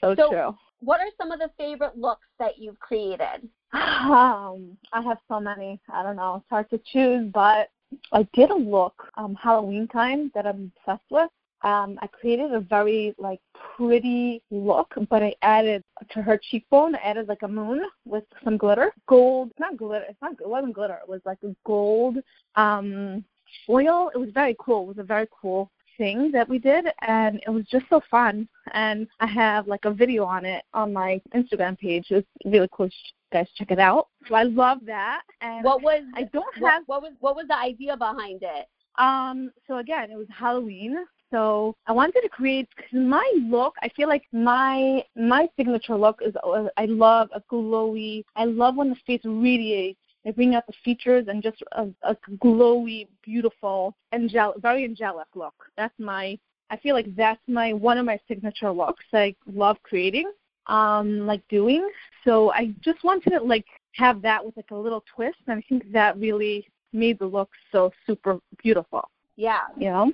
So 0.00 0.14
true. 0.14 0.56
What 0.80 1.00
are 1.00 1.08
some 1.16 1.30
of 1.30 1.38
the 1.38 1.50
favorite 1.56 1.96
looks 1.96 2.26
that 2.38 2.58
you've 2.58 2.78
created? 2.78 3.48
Um, 3.72 4.76
I 4.92 5.00
have 5.02 5.18
so 5.28 5.40
many. 5.40 5.80
I 5.90 6.02
don't 6.02 6.16
know. 6.16 6.36
It's 6.36 6.50
hard 6.50 6.68
to 6.70 6.80
choose, 6.92 7.30
but 7.32 7.70
I 8.12 8.26
did 8.32 8.50
a 8.50 8.54
look 8.54 9.10
um 9.16 9.34
Halloween 9.34 9.88
time 9.88 10.30
that 10.34 10.46
I'm 10.46 10.72
obsessed 10.76 11.10
with. 11.10 11.30
Um, 11.62 11.98
I 12.02 12.06
created 12.08 12.52
a 12.52 12.60
very 12.60 13.14
like 13.16 13.40
pretty 13.76 14.42
look, 14.50 14.92
but 15.08 15.22
I 15.22 15.34
added 15.40 15.82
to 16.10 16.20
her 16.20 16.38
cheekbone. 16.50 16.94
I 16.94 16.98
added 16.98 17.26
like 17.26 17.42
a 17.42 17.48
moon 17.48 17.86
with 18.04 18.24
some 18.44 18.58
glitter, 18.58 18.92
gold. 19.08 19.50
Not 19.58 19.78
glitter. 19.78 20.04
It's 20.08 20.20
not. 20.20 20.32
It 20.32 20.48
wasn't 20.48 20.74
glitter. 20.74 20.98
It 21.02 21.08
was 21.08 21.22
like 21.24 21.38
a 21.42 21.54
gold 21.64 22.18
um 22.56 23.24
foil. 23.66 24.10
It 24.14 24.18
was 24.18 24.30
very 24.34 24.54
cool. 24.58 24.82
It 24.82 24.88
was 24.88 24.98
a 24.98 25.04
very 25.04 25.26
cool 25.40 25.70
thing 25.96 26.30
that 26.32 26.48
we 26.48 26.58
did 26.58 26.86
and 27.06 27.40
it 27.46 27.50
was 27.50 27.64
just 27.70 27.86
so 27.88 28.00
fun 28.10 28.48
and 28.72 29.06
I 29.20 29.26
have 29.26 29.66
like 29.66 29.84
a 29.84 29.92
video 29.92 30.24
on 30.24 30.44
it 30.44 30.64
on 30.74 30.92
my 30.92 31.20
Instagram 31.34 31.78
page. 31.78 32.06
It's 32.10 32.26
really 32.44 32.68
cool. 32.72 32.88
Guys, 33.32 33.48
check 33.56 33.70
it 33.70 33.78
out. 33.78 34.08
So 34.28 34.34
I 34.34 34.44
love 34.44 34.78
that. 34.86 35.22
And 35.40 35.64
what 35.64 35.82
was 35.82 36.02
I 36.14 36.24
don't 36.24 36.44
what, 36.58 36.72
have 36.72 36.82
what 36.86 37.02
was 37.02 37.12
what 37.20 37.36
was 37.36 37.46
the 37.48 37.56
idea 37.58 37.96
behind 37.96 38.42
it? 38.42 38.66
Um, 38.98 39.50
so 39.66 39.78
again, 39.78 40.10
it 40.10 40.16
was 40.16 40.28
Halloween. 40.36 40.96
So 41.32 41.74
I 41.88 41.92
wanted 41.92 42.20
to 42.20 42.28
create 42.28 42.68
cause 42.76 42.86
my 42.92 43.28
look. 43.48 43.74
I 43.82 43.88
feel 43.88 44.08
like 44.08 44.22
my 44.32 45.02
my 45.16 45.48
signature 45.56 45.96
look 45.96 46.20
is 46.24 46.34
uh, 46.44 46.68
I 46.76 46.84
love 46.84 47.28
a 47.34 47.40
glowy. 47.52 48.22
I 48.36 48.44
love 48.44 48.76
when 48.76 48.90
the 48.90 48.96
face 49.06 49.22
radiates 49.24 49.98
they 50.24 50.30
bring 50.30 50.54
out 50.54 50.66
the 50.66 50.72
features 50.84 51.26
and 51.28 51.42
just 51.42 51.62
a, 51.72 51.86
a 52.02 52.16
glowy, 52.42 53.08
beautiful, 53.22 53.94
angel, 54.12 54.54
very 54.58 54.84
angelic 54.84 55.26
look. 55.34 55.54
That's 55.76 55.94
my. 55.98 56.38
I 56.70 56.76
feel 56.78 56.94
like 56.94 57.14
that's 57.14 57.40
my 57.46 57.72
one 57.72 57.98
of 57.98 58.06
my 58.06 58.18
signature 58.26 58.70
looks. 58.70 59.04
I 59.12 59.34
love 59.46 59.76
creating, 59.82 60.30
um, 60.66 61.26
like 61.26 61.46
doing. 61.48 61.88
So 62.24 62.50
I 62.52 62.72
just 62.80 63.04
wanted 63.04 63.30
to 63.30 63.40
like 63.40 63.66
have 63.92 64.22
that 64.22 64.44
with 64.44 64.56
like 64.56 64.70
a 64.70 64.76
little 64.76 65.04
twist, 65.14 65.38
and 65.46 65.58
I 65.58 65.62
think 65.68 65.92
that 65.92 66.18
really 66.18 66.66
made 66.92 67.18
the 67.18 67.26
look 67.26 67.50
so 67.70 67.92
super 68.06 68.38
beautiful. 68.62 69.08
Yeah. 69.36 69.60
You 69.76 69.90
know. 69.90 70.12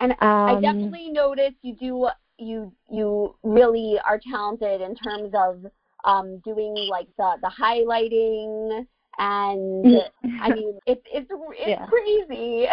And 0.00 0.14
I 0.20 0.54
Um, 0.54 0.62
definitely 0.62 1.10
noticed 1.10 1.56
you 1.62 1.74
do 1.74 2.08
you 2.38 2.72
you 2.90 3.34
really 3.42 3.98
are 4.06 4.20
talented 4.30 4.80
in 4.80 4.94
terms 4.94 5.32
of 5.34 5.66
um 6.04 6.38
doing 6.44 6.74
like 6.88 7.08
the 7.16 7.36
the 7.42 7.50
highlighting 7.60 8.86
and 9.18 9.86
I 10.40 10.50
mean 10.50 10.78
it's 10.86 11.02
it's 11.12 11.26
it's 11.30 11.68
Yeah. 11.68 11.86
crazy. 11.86 12.66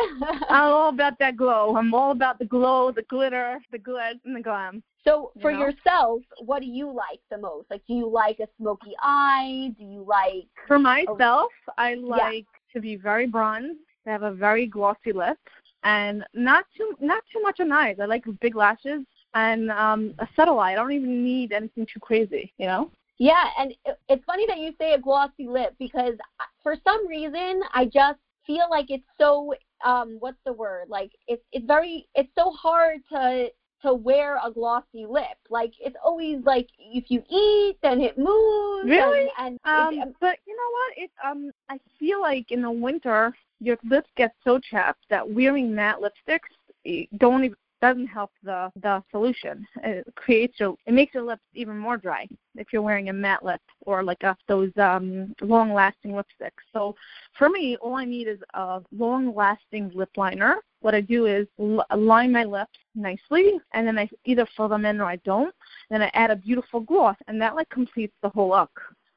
I'm 0.50 0.72
all 0.72 0.90
about 0.90 1.20
that 1.20 1.38
glow. 1.38 1.76
I'm 1.76 1.94
all 1.94 2.12
about 2.12 2.40
the 2.40 2.46
glow, 2.46 2.92
the 2.92 3.04
glitter, 3.04 3.60
the 3.72 3.80
glitz, 3.80 4.20
and 4.26 4.36
the 4.36 4.42
glam. 4.42 4.84
so 5.04 5.32
for 5.42 5.52
you 5.52 5.58
know? 5.58 5.66
yourself, 5.68 6.22
what 6.40 6.62
do 6.62 6.68
you 6.68 6.92
like 6.92 7.20
the 7.30 7.38
most? 7.38 7.70
Like 7.70 7.82
do 7.88 7.94
you 7.94 8.10
like 8.10 8.40
a 8.40 8.48
smoky 8.58 8.94
eye? 9.02 9.74
Do 9.78 9.84
you 9.86 10.06
like 10.08 10.48
For 10.68 10.80
myself, 10.80 11.52
I 11.78 11.96
like 11.96 12.46
to 12.74 12.80
be 12.82 12.96
very 12.96 13.28
bronze, 13.28 13.78
to 14.06 14.10
have 14.10 14.24
a 14.24 14.32
very 14.32 14.66
glossy 14.66 15.12
lip, 15.14 15.38
and 15.84 16.24
not 16.34 16.66
too 16.78 16.96
not 17.00 17.24
too 17.32 17.42
much 17.42 17.60
on 17.60 17.72
eyes. 17.72 17.98
I 18.02 18.06
like 18.06 18.26
big 18.40 18.56
lashes 18.56 19.02
and 19.34 19.72
um 19.72 20.14
a 20.20 20.28
subtle 20.36 20.60
eye. 20.60 20.74
I 20.74 20.76
don't 20.76 20.92
even 20.92 21.24
need 21.24 21.52
anything 21.52 21.86
too 21.92 22.00
crazy, 22.00 22.54
you 22.58 22.66
know. 22.68 22.92
Yeah, 23.22 23.50
and 23.60 23.72
it- 23.86 24.00
it's 24.10 24.26
funny 24.26 24.48
that 24.48 24.58
you 24.58 24.74
say 24.80 24.94
a 24.94 24.98
glossy 24.98 25.48
lip 25.48 25.76
because 25.78 26.18
for 26.64 26.76
some 26.84 27.08
reason 27.08 27.62
I 27.72 27.86
just 27.86 28.20
feel 28.48 28.68
like 28.72 28.90
it's 28.90 29.06
so 29.20 29.54
um 29.86 30.18
what's 30.20 30.42
the 30.44 30.54
word? 30.54 30.90
Like 30.90 31.12
it's 31.28 31.44
it's 31.52 31.66
very 31.68 32.08
it's 32.16 32.34
so 32.34 32.50
hard 32.50 32.98
to 33.12 33.52
to 33.84 33.94
wear 33.94 34.40
a 34.44 34.50
glossy 34.50 35.06
lip. 35.06 35.38
Like 35.52 35.74
it's 35.80 35.96
always 36.04 36.44
like 36.46 36.68
if 36.80 37.12
you 37.12 37.22
eat 37.30 37.78
then 37.84 38.02
it 38.02 38.18
moves 38.18 38.90
Really? 38.90 39.30
and, 39.38 39.60
and 39.66 39.94
Um, 40.00 40.10
it, 40.10 40.16
but 40.20 40.40
you 40.48 40.56
know 40.56 40.72
what? 40.78 40.98
It 41.04 41.12
um 41.24 41.52
I 41.70 41.80
feel 42.00 42.20
like 42.22 42.52
in 42.52 42.64
the 42.64 42.72
winter 42.72 43.36
your 43.60 43.78
lips 43.84 44.10
get 44.16 44.34
so 44.44 44.58
chapped 44.58 45.06
that 45.12 45.30
wearing 45.30 45.76
matte 45.76 46.00
lipsticks 46.02 46.56
eh, 46.88 47.06
don't 47.18 47.44
even 47.44 47.58
doesn't 47.82 48.08
help 48.08 48.32
the 48.44 48.72
the 48.82 49.04
solution. 49.12 49.66
It 49.84 50.08
creates 50.16 50.60
your 50.60 50.76
it 50.86 50.94
makes 50.94 51.14
your 51.14 51.24
lips 51.24 51.42
even 51.54 51.78
more 51.78 51.98
dry 51.98 52.28
if 52.56 52.68
you're 52.72 52.82
wearing 52.82 53.10
a 53.10 53.14
matte 53.14 53.44
lip 53.44 53.62
or 53.82 54.04
like 54.04 54.24
a 54.24 54.38
those 54.48 54.72
um 54.78 55.34
long 55.42 55.74
lasting 55.74 56.12
lipsticks. 56.12 56.64
So 56.74 56.96
for 57.38 57.50
me, 57.50 57.78
all 57.82 57.96
I 57.96 58.06
need 58.06 58.28
is 58.28 58.40
a 58.54 58.82
long 58.96 59.34
lasting 59.36 59.92
lip 59.94 60.12
liner. 60.16 60.58
What 60.82 60.96
I 60.96 61.02
do 61.02 61.26
is 61.26 61.48
l- 61.60 61.86
line 61.96 62.32
my 62.32 62.44
lips 62.44 62.78
nicely, 62.96 63.60
and 63.74 63.86
then 63.86 63.98
I 63.98 64.10
either 64.26 64.48
fill 64.56 64.68
them 64.68 64.86
in 64.86 65.00
or 65.00 65.06
I 65.06 65.18
don't. 65.18 65.54
Then 65.90 66.02
I 66.02 66.12
add 66.14 66.32
a 66.32 66.36
beautiful 66.36 66.80
gloss, 66.80 67.18
and 67.28 67.42
that 67.42 67.56
like 67.56 67.70
completes 67.70 68.16
the 68.22 68.30
whole 68.30 68.50
look 68.50 68.72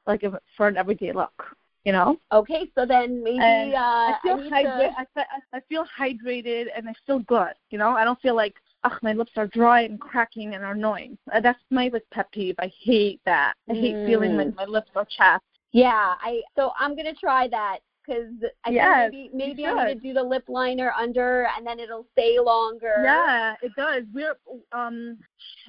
like 0.07 0.23
for 0.55 0.67
an 0.67 0.77
everyday 0.77 1.11
look, 1.11 1.33
you 1.85 1.91
know. 1.93 2.17
okay, 2.31 2.69
so 2.75 2.85
then 2.85 3.23
maybe 3.23 3.41
And 3.41 3.73
uh 3.75 3.79
I 3.79 4.15
feel 4.21 4.37
need 4.37 4.51
hydra- 4.53 4.91
to, 4.97 5.07
I, 5.17 5.25
I 5.53 5.59
feel 5.69 5.85
hydrated 5.99 6.65
and 6.75 6.89
I 6.89 6.93
feel 7.05 7.19
good, 7.19 7.53
you 7.71 7.77
know. 7.77 7.91
I 7.91 8.03
don't 8.03 8.19
feel 8.21 8.35
like 8.35 8.55
ugh 8.83 8.97
my 9.01 9.13
lips 9.13 9.31
are 9.37 9.47
dry 9.47 9.81
and 9.81 9.99
cracking 9.99 10.55
and 10.55 10.63
annoying. 10.63 11.17
Uh, 11.33 11.39
that's 11.41 11.59
my 11.71 11.89
like 11.93 12.05
pet 12.11 12.31
peeve. 12.31 12.55
I 12.59 12.71
hate 12.83 13.21
that. 13.25 13.53
I 13.69 13.73
hate 13.73 13.97
feeling 14.05 14.31
Mm. 14.31 14.37
like 14.37 14.55
my 14.55 14.65
lips 14.65 14.91
are 14.95 15.05
chapped. 15.17 15.45
Yeah, 15.71 16.15
I 16.21 16.41
so 16.55 16.71
I'm 16.79 16.95
gonna 16.95 17.13
try 17.13 17.47
that 17.49 17.79
because 18.05 18.33
I 18.65 18.69
Yes, 18.71 19.11
think 19.11 19.13
maybe 19.13 19.29
maybe 19.33 19.65
I'm 19.65 19.75
gonna 19.77 19.95
do 19.95 20.13
the 20.13 20.23
lip 20.23 20.43
liner 20.47 20.91
under 20.97 21.47
and 21.57 21.65
then 21.65 21.79
it'll 21.79 22.05
stay 22.13 22.39
longer. 22.39 23.01
Yeah, 23.03 23.55
it 23.61 23.71
does. 23.75 24.03
We're 24.13 24.35
um 24.71 25.17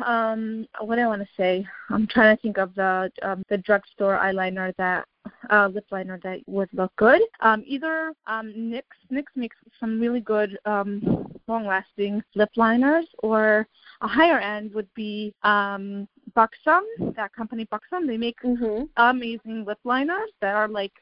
um 0.04 0.66
what 0.80 0.96
do 0.96 1.02
I 1.02 1.06
want 1.06 1.23
to 1.23 1.28
say? 1.37 1.66
I'm 1.90 2.06
trying 2.06 2.37
to 2.37 2.42
think 2.42 2.58
of 2.58 2.75
the 2.75 3.11
um 3.23 3.42
the 3.49 3.58
drugstore 3.58 4.18
eyeliner 4.18 4.73
that 4.76 5.06
uh 5.50 5.69
lip 5.73 5.87
liner 5.91 6.19
that 6.23 6.41
would 6.47 6.69
look 6.73 6.93
good. 6.97 7.23
Um 7.41 7.62
either 7.67 8.12
um 8.26 8.53
NYX 8.57 8.85
NYX 9.12 9.25
makes 9.37 9.57
some 9.81 10.00
really 10.00 10.21
good 10.21 10.59
um 10.65 11.26
long 11.49 11.67
lasting 11.67 12.23
lip 12.35 12.50
liners 12.57 13.07
or 13.23 13.67
a 14.00 14.09
higher 14.09 14.38
end 14.38 14.73
would 14.75 14.93
be 14.95 15.35
um 15.43 16.09
Buxom, 16.35 16.85
that 17.17 17.33
company 17.33 17.65
Buxom. 17.71 18.07
They 18.07 18.17
make 18.19 18.38
Mhm. 18.43 18.88
amazing 18.97 19.65
lip 19.65 19.79
liners 19.85 20.31
that 20.41 20.55
are 20.55 20.69
like 20.69 20.93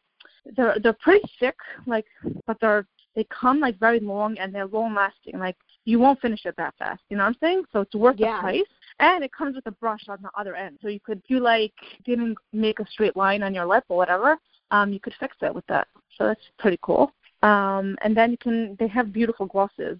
they're 0.57 0.77
they're 0.83 0.93
pretty 0.93 1.29
thick, 1.41 1.57
like 1.87 2.07
but 2.47 2.59
they're 2.61 2.87
they 3.15 3.25
come 3.31 3.61
like 3.61 3.79
very 3.79 4.01
long 4.01 4.37
and 4.39 4.55
they're 4.55 4.67
long 4.67 4.95
lasting. 4.95 5.39
Like 5.39 5.57
you 5.85 5.99
won't 5.99 6.21
finish 6.21 6.45
it 6.47 6.55
that 6.57 6.75
fast. 6.79 7.03
You 7.09 7.17
know 7.17 7.25
what 7.25 7.29
I'm 7.31 7.37
saying? 7.41 7.65
So 7.73 7.81
it's 7.81 7.95
worth 7.95 8.17
Yeah. 8.19 8.37
the 8.37 8.41
price. 8.41 8.63
And 9.01 9.25
it 9.25 9.33
comes 9.33 9.57
with 9.57 9.67
a 9.67 9.73
brush 9.73 10.09
on 10.09 10.19
the 10.23 10.31
other 10.39 10.55
end. 10.55 10.79
So 10.81 10.89
you 10.89 11.01
could 11.01 11.19
if 11.19 11.31
you 11.31 11.41
like 11.41 11.73
didn't 12.05 12.37
make 12.53 12.81
a 12.81 12.87
straight 12.87 13.17
line 13.17 13.43
on 13.43 13.55
your 13.55 13.67
lip 13.67 13.85
or 13.89 13.97
whatever, 13.97 14.37
um, 14.71 14.93
you 14.93 15.01
could 15.01 15.15
fix 15.19 15.37
it 15.43 15.55
with 15.55 15.67
that. 15.67 15.89
So 16.17 16.27
that's 16.27 16.41
pretty 16.59 16.79
cool. 16.83 17.13
Um, 17.43 17.97
and 18.03 18.17
then 18.17 18.31
you 18.31 18.39
can 18.39 18.77
they 18.79 18.89
have 18.89 19.13
beautiful 19.13 19.47
glosses. 19.47 19.99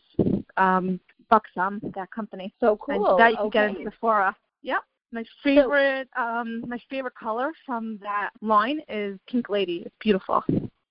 Um, 0.57 1.01
Buxom, 1.31 1.81
that 1.95 2.11
company. 2.11 2.53
So 2.61 2.77
cool. 2.77 3.17
And 3.17 3.21
that 3.21 3.31
you 3.33 3.37
can 3.37 3.47
okay. 3.47 3.73
get 3.73 3.81
in 3.81 3.91
Sephora. 3.91 4.37
Yep. 4.63 4.83
My 5.13 5.25
favorite 5.43 6.09
um 6.17 6.65
my 6.67 6.79
favorite 6.91 7.15
color 7.15 7.53
from 7.67 7.99
that 8.03 8.31
line 8.41 8.81
is 8.89 9.19
Pink 9.29 9.49
Lady. 9.49 9.83
It's 9.87 9.95
beautiful. 10.01 10.43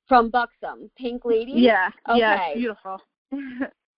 From 0.08 0.30
Buxom, 0.30 0.90
Pink 0.98 1.24
Lady. 1.26 1.54
Yeah. 1.54 1.90
Yeah, 2.08 2.36
Okay. 2.36 2.44
it's 2.50 2.58
beautiful. 2.60 3.02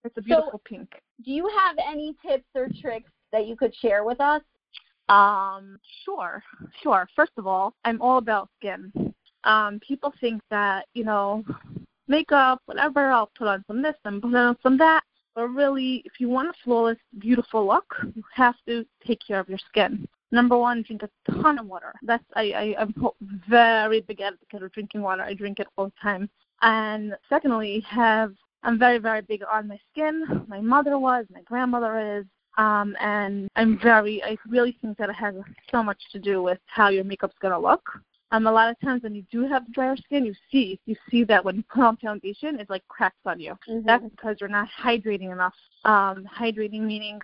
it's 0.04 0.18
a 0.18 0.22
beautiful 0.22 0.62
pink. 0.66 0.90
Do 1.24 1.32
you 1.32 1.50
have 1.58 1.78
any 1.78 2.16
tips 2.26 2.48
or 2.56 2.68
tricks 2.82 3.12
that 3.36 3.48
you 3.48 3.58
could 3.58 3.76
share 3.76 4.06
with 4.06 4.22
us? 4.22 4.42
Um, 5.10 5.78
sure, 6.04 6.42
sure. 6.82 7.08
First 7.16 7.34
of 7.38 7.46
all, 7.46 7.74
I'm 7.84 8.02
all 8.02 8.18
about 8.18 8.50
skin. 8.58 9.14
Um, 9.44 9.80
people 9.86 10.14
think 10.22 10.42
that, 10.50 10.86
you 10.94 11.04
know, 11.04 11.44
makeup, 12.08 12.62
whatever, 12.66 13.12
I'll 13.12 13.32
put 13.38 13.48
on 13.48 13.64
some 13.68 13.82
this 13.82 13.96
and 14.06 14.22
put 14.22 14.34
on 14.34 14.58
some 14.64 14.78
that. 14.78 15.04
But 15.36 15.50
really, 15.50 16.02
if 16.06 16.14
you 16.20 16.30
want 16.30 16.48
a 16.48 16.54
flawless, 16.64 16.98
beautiful 17.20 17.68
look, 17.68 17.94
you 18.16 18.24
have 18.34 18.56
to 18.68 18.86
take 19.06 19.20
care 19.28 19.42
of 19.42 19.50
your 19.50 19.60
skin. 19.70 20.08
Number 20.32 20.58
one, 20.58 20.82
drink 20.82 21.04
a 21.04 21.32
ton 21.32 21.60
of 21.60 21.68
water. 21.68 21.94
That's 22.02 22.24
I, 22.36 22.76
I 22.78 22.82
I'm 22.82 22.96
very 23.50 24.00
big 24.02 24.22
advocate 24.22 24.64
of 24.64 24.72
drinking 24.72 25.02
water. 25.02 25.24
I 25.24 25.34
drink 25.34 25.60
it 25.60 25.68
all 25.78 25.86
the 25.86 25.94
time. 26.02 26.30
And 26.62 27.16
secondly, 27.28 27.82
have 27.88 28.34
I'm 28.64 28.80
very 28.80 28.98
very 28.98 29.22
big 29.22 29.44
on 29.52 29.68
my 29.68 29.80
skin. 29.92 30.46
My 30.48 30.62
mother 30.62 30.98
was, 30.98 31.26
my 31.32 31.42
grandmother 31.42 32.18
is, 32.18 32.26
um, 32.58 32.96
and 33.00 33.50
I'm 33.56 33.80
very 33.80 34.24
I 34.24 34.38
really 34.48 34.78
think 34.82 34.98
that 34.98 35.10
it 35.10 35.16
has 35.16 35.36
so 35.72 35.84
much 35.84 36.02
to 36.12 36.20
do 36.20 36.42
with 36.42 36.60
how 36.68 36.90
your 36.90 37.04
makeup's 37.04 37.36
gonna 37.42 37.60
look. 37.60 37.84
Um, 38.32 38.48
a 38.48 38.52
lot 38.52 38.70
of 38.70 38.80
times 38.80 39.04
when 39.04 39.16
you 39.16 39.24
do 39.32 39.48
have 39.48 39.72
drier 39.72 39.96
skin, 39.96 40.26
you 40.26 40.34
see 40.52 40.80
you 40.86 40.96
see 41.10 41.24
that 41.26 41.44
when 41.44 41.58
you 41.58 41.64
put 41.72 41.84
on 41.84 41.98
foundation, 41.98 42.60
it's 42.60 42.70
like 42.70 42.86
cracks 42.88 43.16
on 43.26 43.40
you. 43.40 43.58
Mhm. 43.70 43.86
That's 43.86 44.04
because 44.10 44.38
you're 44.40 44.50
not 44.50 44.70
hydrating 44.70 45.32
enough. 45.32 45.56
Um, 45.86 46.26
hydrating 46.26 46.82
meaning 46.82 47.20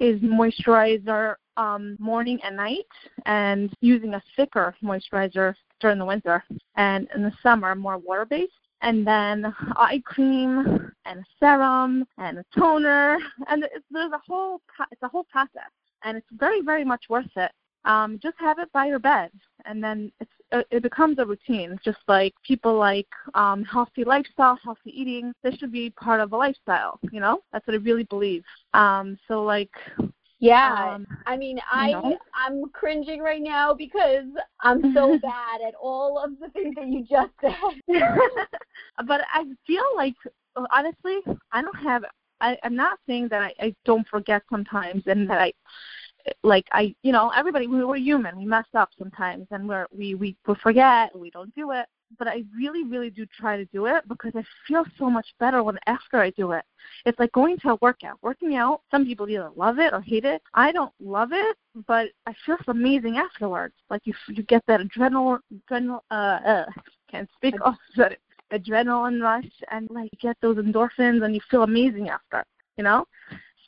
is 0.00 0.20
moisturizer 0.20 1.36
um, 1.56 1.96
morning 1.98 2.40
and 2.42 2.56
night, 2.56 2.86
and 3.26 3.72
using 3.80 4.14
a 4.14 4.22
thicker 4.34 4.74
moisturizer 4.82 5.54
during 5.78 5.98
the 5.98 6.04
winter, 6.04 6.42
and 6.76 7.06
in 7.14 7.22
the 7.22 7.32
summer 7.42 7.74
more 7.74 7.98
water 7.98 8.24
based. 8.24 8.52
And 8.82 9.06
then 9.06 9.54
eye 9.76 10.02
cream 10.04 10.92
and 11.04 11.20
a 11.20 11.24
serum 11.38 12.06
and 12.18 12.38
a 12.38 12.44
toner, 12.56 13.18
and 13.48 13.64
it's, 13.64 13.84
there's 13.90 14.12
a 14.12 14.20
whole 14.26 14.60
it's 14.90 15.02
a 15.02 15.08
whole 15.08 15.24
process, 15.24 15.70
and 16.04 16.16
it's 16.16 16.26
very 16.32 16.62
very 16.62 16.84
much 16.84 17.04
worth 17.08 17.30
it. 17.36 17.52
Um, 17.84 18.18
just 18.22 18.36
have 18.38 18.58
it 18.58 18.70
by 18.72 18.86
your 18.86 18.98
bed, 18.98 19.30
and 19.64 19.82
then 19.82 20.12
it's 20.20 20.30
it 20.52 20.66
it 20.70 20.82
becomes 20.82 21.18
a 21.18 21.26
routine. 21.26 21.78
Just 21.84 21.98
like 22.08 22.34
people 22.42 22.76
like 22.76 23.08
um, 23.34 23.64
healthy 23.64 24.04
lifestyle, 24.04 24.58
healthy 24.62 24.92
eating. 25.00 25.32
This 25.42 25.54
should 25.56 25.72
be 25.72 25.90
part 25.90 26.20
of 26.20 26.32
a 26.32 26.36
lifestyle. 26.36 26.98
You 27.10 27.20
know, 27.20 27.40
that's 27.52 27.66
what 27.66 27.74
I 27.74 27.78
really 27.78 28.04
believe. 28.04 28.44
Um, 28.74 29.18
so 29.28 29.42
like, 29.42 29.72
Yeah. 30.40 30.94
um, 30.94 31.06
I 31.26 31.36
mean, 31.36 31.60
I 31.70 31.92
know? 31.92 32.18
I'm 32.34 32.68
cringing 32.70 33.20
right 33.20 33.42
now 33.42 33.74
because 33.74 34.24
I'm 34.60 34.92
so 34.94 35.18
bad 35.22 35.60
at 35.66 35.74
all 35.80 36.18
of 36.18 36.38
the 36.40 36.48
things 36.48 36.74
that 36.76 36.86
you 36.88 37.04
just 37.04 37.32
said. 37.40 37.54
but 39.06 39.20
I 39.32 39.44
feel 39.66 39.84
like 39.96 40.14
honestly, 40.72 41.18
I 41.52 41.62
don't 41.62 41.76
have. 41.76 42.04
I, 42.42 42.56
I'm 42.64 42.74
not 42.74 42.98
saying 43.06 43.28
that 43.28 43.42
I, 43.42 43.52
I 43.60 43.74
don't 43.84 44.08
forget 44.08 44.42
sometimes, 44.50 45.02
and 45.06 45.28
that 45.28 45.40
I 45.40 45.52
like 46.42 46.66
I 46.72 46.94
you 47.02 47.12
know 47.12 47.30
everybody 47.30 47.66
we, 47.66 47.84
we're 47.84 47.96
human 47.96 48.36
we 48.36 48.44
mess 48.44 48.66
up 48.74 48.90
sometimes 48.98 49.46
and 49.50 49.68
we're 49.68 49.86
we 49.90 50.14
we 50.14 50.36
we 50.46 50.54
forget 50.56 51.16
we 51.18 51.30
don't 51.30 51.54
do 51.54 51.70
it 51.72 51.86
but 52.18 52.28
I 52.28 52.44
really 52.56 52.84
really 52.84 53.10
do 53.10 53.26
try 53.26 53.56
to 53.56 53.64
do 53.66 53.86
it 53.86 54.06
because 54.08 54.32
I 54.34 54.44
feel 54.66 54.84
so 54.98 55.10
much 55.10 55.26
better 55.38 55.62
when 55.62 55.78
after 55.86 56.18
I 56.18 56.30
do 56.30 56.52
it. 56.52 56.64
It's 57.06 57.18
like 57.18 57.32
going 57.32 57.58
to 57.58 57.70
a 57.70 57.78
workout 57.80 58.18
working 58.22 58.56
out. 58.56 58.82
Some 58.90 59.04
people 59.04 59.28
either 59.28 59.50
love 59.56 59.78
it 59.78 59.92
or 59.92 60.00
hate 60.00 60.24
it. 60.24 60.42
I 60.54 60.72
don't 60.72 60.92
love 61.00 61.30
it 61.32 61.56
but 61.86 62.08
I 62.26 62.34
feel 62.44 62.56
amazing 62.66 63.18
afterwards. 63.18 63.74
Like 63.88 64.02
you 64.04 64.14
you 64.28 64.42
get 64.42 64.64
that 64.66 64.80
adrenal 64.80 65.38
adrenal 65.52 66.04
uh, 66.10 66.14
uh 66.14 66.66
can't 67.10 67.28
speak 67.36 67.54
oh 67.64 67.74
adrenaline 68.52 69.22
rush 69.22 69.44
and 69.70 69.88
like 69.90 70.10
you 70.12 70.18
get 70.20 70.36
those 70.40 70.56
endorphins 70.56 71.24
and 71.24 71.34
you 71.34 71.40
feel 71.50 71.62
amazing 71.62 72.08
after 72.08 72.44
you 72.80 72.84
know? 72.84 73.06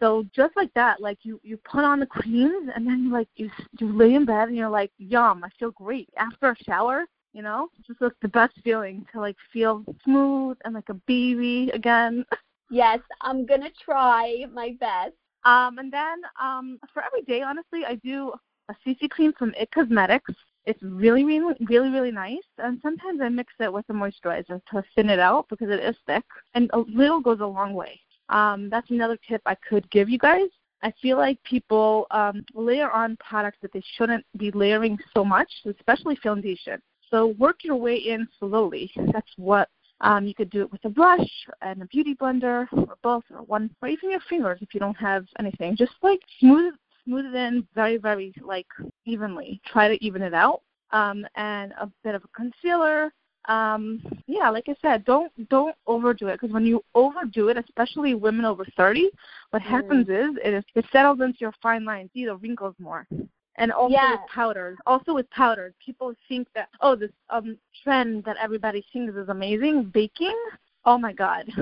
So 0.01 0.25
just 0.35 0.57
like 0.57 0.73
that, 0.75 1.01
like 1.01 1.19
you 1.23 1.39
you 1.45 1.59
put 1.59 1.85
on 1.85 2.01
the 2.01 2.07
creams 2.07 2.71
and 2.75 2.87
then 2.87 3.11
like 3.11 3.29
you 3.37 3.51
you 3.79 3.97
lay 3.97 4.15
in 4.15 4.25
bed 4.25 4.49
and 4.49 4.57
you're 4.57 4.69
like, 4.69 4.91
yum, 4.99 5.45
I 5.45 5.51
feel 5.59 5.71
great. 5.71 6.09
After 6.17 6.51
a 6.51 6.65
shower. 6.65 7.05
You 7.33 7.43
know, 7.43 7.69
just 7.87 8.01
like 8.01 8.13
the 8.21 8.29
best 8.29 8.55
feeling 8.63 9.07
to 9.13 9.21
like 9.21 9.37
feel 9.53 9.85
smooth 10.05 10.59
and 10.65 10.75
like 10.75 10.89
a 10.89 10.95
baby 10.95 11.71
again. 11.75 12.25
Yes, 12.71 13.01
I'm 13.21 13.45
gonna 13.45 13.69
try 13.85 14.47
my 14.51 14.75
best. 14.81 15.13
Um, 15.45 15.77
and 15.79 15.93
then 15.93 16.23
um, 16.41 16.79
for 16.95 17.03
every 17.03 17.21
day, 17.21 17.43
honestly, 17.43 17.85
I 17.87 17.97
do 17.97 18.33
a 18.71 18.75
CC 18.87 19.11
cream 19.11 19.35
from 19.39 19.53
It 19.59 19.71
Cosmetics. 19.73 20.33
It's 20.65 20.83
really, 20.83 21.23
really, 21.25 21.55
really, 21.69 21.91
really 21.91 22.13
nice. 22.13 22.39
And 22.57 22.79
sometimes 22.83 23.21
I 23.21 23.29
mix 23.29 23.53
it 23.61 23.71
with 23.71 23.85
a 23.91 23.93
moisturizer 23.93 24.61
to 24.71 24.83
thin 24.95 25.11
it 25.11 25.19
out 25.19 25.49
because 25.51 25.69
it 25.69 25.81
is 25.81 25.97
thick. 26.07 26.25
And 26.55 26.71
a 26.73 26.79
little 26.79 27.21
goes 27.21 27.41
a 27.41 27.47
long 27.47 27.75
way. 27.75 28.01
Um, 28.29 28.71
that's 28.71 28.91
another 28.91 29.19
tip 29.29 29.43
I 29.45 29.57
could 29.69 29.91
give 29.91 30.09
you 30.09 30.19
guys. 30.19 30.49
I 30.83 30.93
feel 31.03 31.17
like 31.17 31.43
people 31.43 32.07
um, 32.11 32.45
layer 32.55 32.91
on 32.91 33.17
products 33.17 33.59
that 33.63 33.73
they 33.73 33.83
shouldn't 33.97 34.25
be 34.37 34.51
layering 34.51 34.99
so 35.15 35.25
much, 35.25 35.51
especially 35.67 36.17
foundation. 36.17 36.81
So 37.13 37.35
work 37.39 37.63
your 37.63 37.77
way 37.77 37.97
in 37.97 38.27
slowly. 38.39 38.91
That's 39.13 39.31
what 39.37 39.69
um, 40.01 40.27
you 40.27 40.35
could 40.35 40.51
do 40.51 40.63
it 40.63 40.73
with 40.73 40.83
a 40.85 40.89
brush 40.89 41.29
and 41.61 41.83
a 41.83 41.87
beauty 41.87 42.15
blender, 42.15 42.67
or 42.73 42.97
both, 43.03 43.25
or 43.31 43.43
one, 43.43 43.71
or 43.83 43.89
even 43.89 44.11
your 44.11 44.21
fingers 44.29 44.59
if 44.63 44.73
you 44.73 44.81
don't 44.81 44.97
have 44.97 45.27
anything. 45.39 45.77
Just 45.77 45.93
like 46.03 46.21
smooth, 46.41 46.73
smooth 47.05 47.27
it 47.27 47.35
in 47.35 47.67
very, 47.75 47.99
very 47.99 48.33
like 48.43 48.67
evenly. 49.05 49.61
Try 49.67 49.89
to 49.89 50.03
even 50.03 50.23
it 50.23 50.33
out. 50.33 50.63
Um, 50.91 51.27
and 51.37 51.73
a 51.81 51.91
bit 52.03 52.15
of 52.15 52.25
a 52.25 52.29
concealer. 52.29 53.13
Um, 53.47 54.03
yeah, 54.27 54.49
like 54.49 54.69
I 54.69 54.77
said, 54.81 55.05
don't 55.05 55.33
don't 55.51 55.75
overdo 55.87 56.29
it 56.29 56.41
because 56.41 56.53
when 56.55 56.65
you 56.65 56.83
overdo 56.95 57.49
it, 57.49 57.59
especially 57.59 58.15
women 58.15 58.45
over 58.45 58.65
30, 58.77 59.11
what 59.51 59.63
happens 59.63 60.09
is 60.09 60.37
it, 60.45 60.65
it 60.75 60.85
settles 60.93 61.21
into 61.21 61.39
your 61.41 61.53
fine 61.61 61.85
lines, 61.85 62.11
see 62.15 62.25
the 62.25 62.37
wrinkles 62.37 62.77
more 62.79 63.07
and 63.57 63.73
also 63.73 63.95
Yeah. 63.95 64.13
with 64.13 64.31
powders. 64.31 64.79
Also 64.87 65.15
with 65.15 65.29
powders, 65.31 65.75
people 65.85 66.15
think 66.29 66.49
that 66.55 66.69
oh, 66.81 66.95
this 66.95 67.11
um 67.31 67.59
trend 67.83 68.25
that 68.25 68.37
everybody 68.41 68.85
thinks 68.93 69.15
is 69.15 69.29
amazing, 69.29 69.85
baking. 69.85 70.39
Oh 70.85 70.99
my 70.99 71.13
god, 71.13 71.47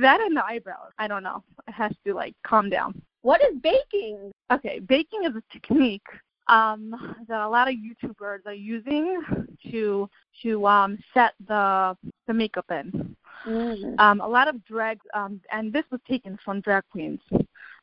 that 0.00 0.20
and 0.20 0.36
the 0.36 0.44
eyebrows. 0.44 0.92
I 0.98 1.06
don't 1.08 1.22
know. 1.22 1.42
It 1.68 1.72
has 1.72 1.92
to 2.04 2.14
like 2.14 2.34
calm 2.44 2.68
down. 2.70 3.00
What 3.22 3.40
is 3.42 3.58
baking? 3.62 4.32
Okay, 4.50 4.78
baking 4.80 5.24
is 5.24 5.34
a 5.34 5.42
technique 5.52 6.06
um, 6.48 6.94
that 7.28 7.40
a 7.40 7.48
lot 7.48 7.68
of 7.68 7.74
YouTubers 7.74 8.46
are 8.46 8.54
using 8.54 9.20
to 9.70 10.08
to 10.42 10.66
um, 10.66 10.98
set 11.14 11.32
the 11.46 11.96
the 12.26 12.34
makeup 12.34 12.66
in. 12.70 13.16
Mm. 13.46 13.98
Um, 14.00 14.20
a 14.20 14.28
lot 14.28 14.48
of 14.48 14.64
drag, 14.64 14.98
um, 15.14 15.40
and 15.52 15.72
this 15.72 15.84
was 15.90 16.00
taken 16.08 16.38
from 16.44 16.60
drag 16.60 16.82
queens. 16.90 17.20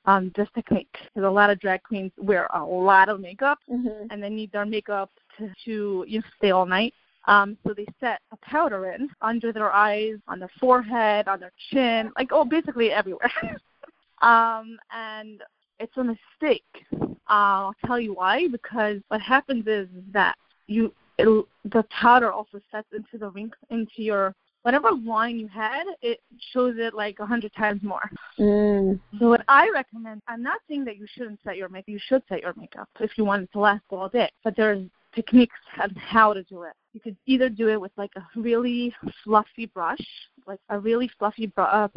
Um, 0.06 0.34
this 0.36 0.50
technique, 0.54 0.92
because 0.92 1.26
a 1.26 1.32
lot 1.32 1.50
of 1.50 1.60
drag 1.62 1.82
queens 1.84 2.12
wear 2.18 2.48
a 2.54 2.64
lot 2.64 3.08
of 3.08 3.22
makeup, 3.22 3.60
hmm 3.70 3.88
and 4.10 4.22
they 4.22 4.30
need 4.30 4.52
their 4.52 4.66
makeup 4.66 5.10
to, 5.38 5.50
to 5.64 6.06
you 6.08 6.20
know, 6.20 6.26
stay 6.38 6.52
all 6.52 6.66
night. 6.66 6.94
Um, 7.26 7.58
so 7.66 7.74
they 7.74 7.86
set 8.02 8.20
a 8.32 8.38
powder 8.38 8.92
in 8.92 9.10
under 9.22 9.54
their 9.54 9.72
eyes, 9.72 10.16
on 10.28 10.40
their 10.40 10.52
forehead, 10.60 11.28
on 11.28 11.40
their 11.40 11.54
chin, 11.72 12.12
like 12.18 12.30
oh, 12.32 12.44
basically 12.44 12.92
everywhere. 12.92 13.32
um, 14.22 14.78
and 14.92 15.42
it's 15.80 15.96
a 15.98 16.04
mistake. 16.04 16.64
Uh, 17.02 17.08
I'll 17.28 17.76
tell 17.86 18.00
you 18.00 18.14
why. 18.14 18.48
Because 18.50 19.00
what 19.08 19.22
happens 19.22 19.66
is 19.68 19.88
that 20.12 20.36
you 20.68 20.94
it, 21.18 21.46
the 21.66 21.84
powder 21.90 22.32
also 22.32 22.60
sets 22.72 22.88
into 22.94 23.18
the 23.18 23.30
wrinkle 23.30 23.58
into 23.70 24.02
your 24.02 24.36
whatever 24.64 24.92
line 24.92 25.38
you 25.38 25.48
had. 25.48 25.84
It 26.02 26.20
shows 26.52 26.76
it 26.78 26.94
like 26.94 27.20
a 27.20 27.26
hundred 27.26 27.54
times 27.54 27.84
more. 27.84 28.10
Mm. 28.40 29.00
So 29.20 29.30
what 29.30 29.44
I 29.48 29.70
recommend, 29.74 30.22
I'm 30.28 30.42
not 30.42 30.60
saying 30.68 30.86
that 30.86 30.98
you 30.98 31.06
shouldn't 31.16 31.40
set 31.44 31.58
your 31.58 31.70
makeup. 31.70 31.90
You 31.90 32.00
should 32.08 32.24
set 32.28 32.42
your 32.42 32.54
makeup 32.58 32.90
if 33.00 33.12
you 33.18 33.26
want 33.26 33.44
it 33.44 33.52
to 33.54 33.60
last 33.60 33.84
all 33.90 34.10
day. 34.10 34.30
But 34.44 34.56
there's 34.56 34.88
techniques 35.14 35.56
on 35.82 35.92
how 35.96 36.34
to 36.34 36.44
do 36.44 36.64
it. 36.64 36.74
You 36.94 37.00
could 37.00 37.18
either 37.26 37.50
do 37.50 37.70
it 37.70 37.80
with 37.80 37.92
like 37.98 38.12
a 38.16 38.40
really 38.40 38.94
fluffy 39.24 39.68
brush, 39.68 40.02
like 40.48 40.60
a 40.70 40.80
really 40.80 41.10
fluffy 41.20 41.48
brush, 41.48 41.70
uh, 41.72 41.88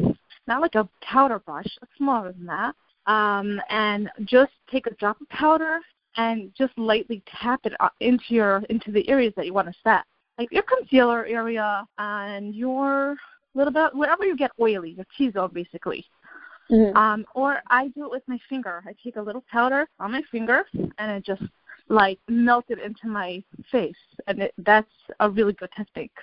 not 0.47 0.61
like 0.61 0.75
a 0.75 0.87
powder 1.01 1.39
brush, 1.39 1.67
smaller 1.97 2.31
than 2.31 2.45
that, 2.45 2.75
um, 3.11 3.61
and 3.69 4.09
just 4.25 4.51
take 4.71 4.87
a 4.87 4.93
drop 4.95 5.19
of 5.21 5.29
powder 5.29 5.79
and 6.17 6.51
just 6.57 6.75
lightly 6.77 7.21
tap 7.27 7.61
it 7.63 7.73
uh, 7.79 7.89
into 7.99 8.23
your 8.29 8.63
into 8.69 8.91
the 8.91 9.07
areas 9.07 9.33
that 9.35 9.45
you 9.45 9.53
want 9.53 9.67
to 9.67 9.73
set, 9.83 10.03
like 10.37 10.51
your 10.51 10.63
concealer 10.63 11.25
area 11.25 11.85
and 11.97 12.55
your 12.55 13.15
little 13.53 13.73
bit 13.73 13.95
wherever 13.95 14.23
you 14.23 14.35
get 14.35 14.51
oily, 14.59 14.91
your 14.91 15.05
T 15.17 15.31
zone 15.31 15.51
basically. 15.53 16.05
Mhm. 16.69 16.95
Um, 16.95 17.25
or 17.33 17.61
I 17.67 17.87
do 17.89 18.05
it 18.05 18.11
with 18.11 18.27
my 18.27 18.37
finger. 18.49 18.83
I 18.85 18.93
take 19.03 19.15
a 19.15 19.21
little 19.21 19.43
powder 19.49 19.87
on 19.99 20.11
my 20.11 20.21
finger 20.23 20.65
and 20.73 21.11
I 21.11 21.19
just 21.19 21.43
like 21.89 22.19
melt 22.27 22.65
it 22.69 22.79
into 22.79 23.07
my 23.07 23.41
face, 23.71 23.95
and 24.27 24.41
it, 24.41 24.53
that's 24.57 24.91
a 25.21 25.29
really 25.29 25.53
good 25.53 25.69
technique. 25.75 26.17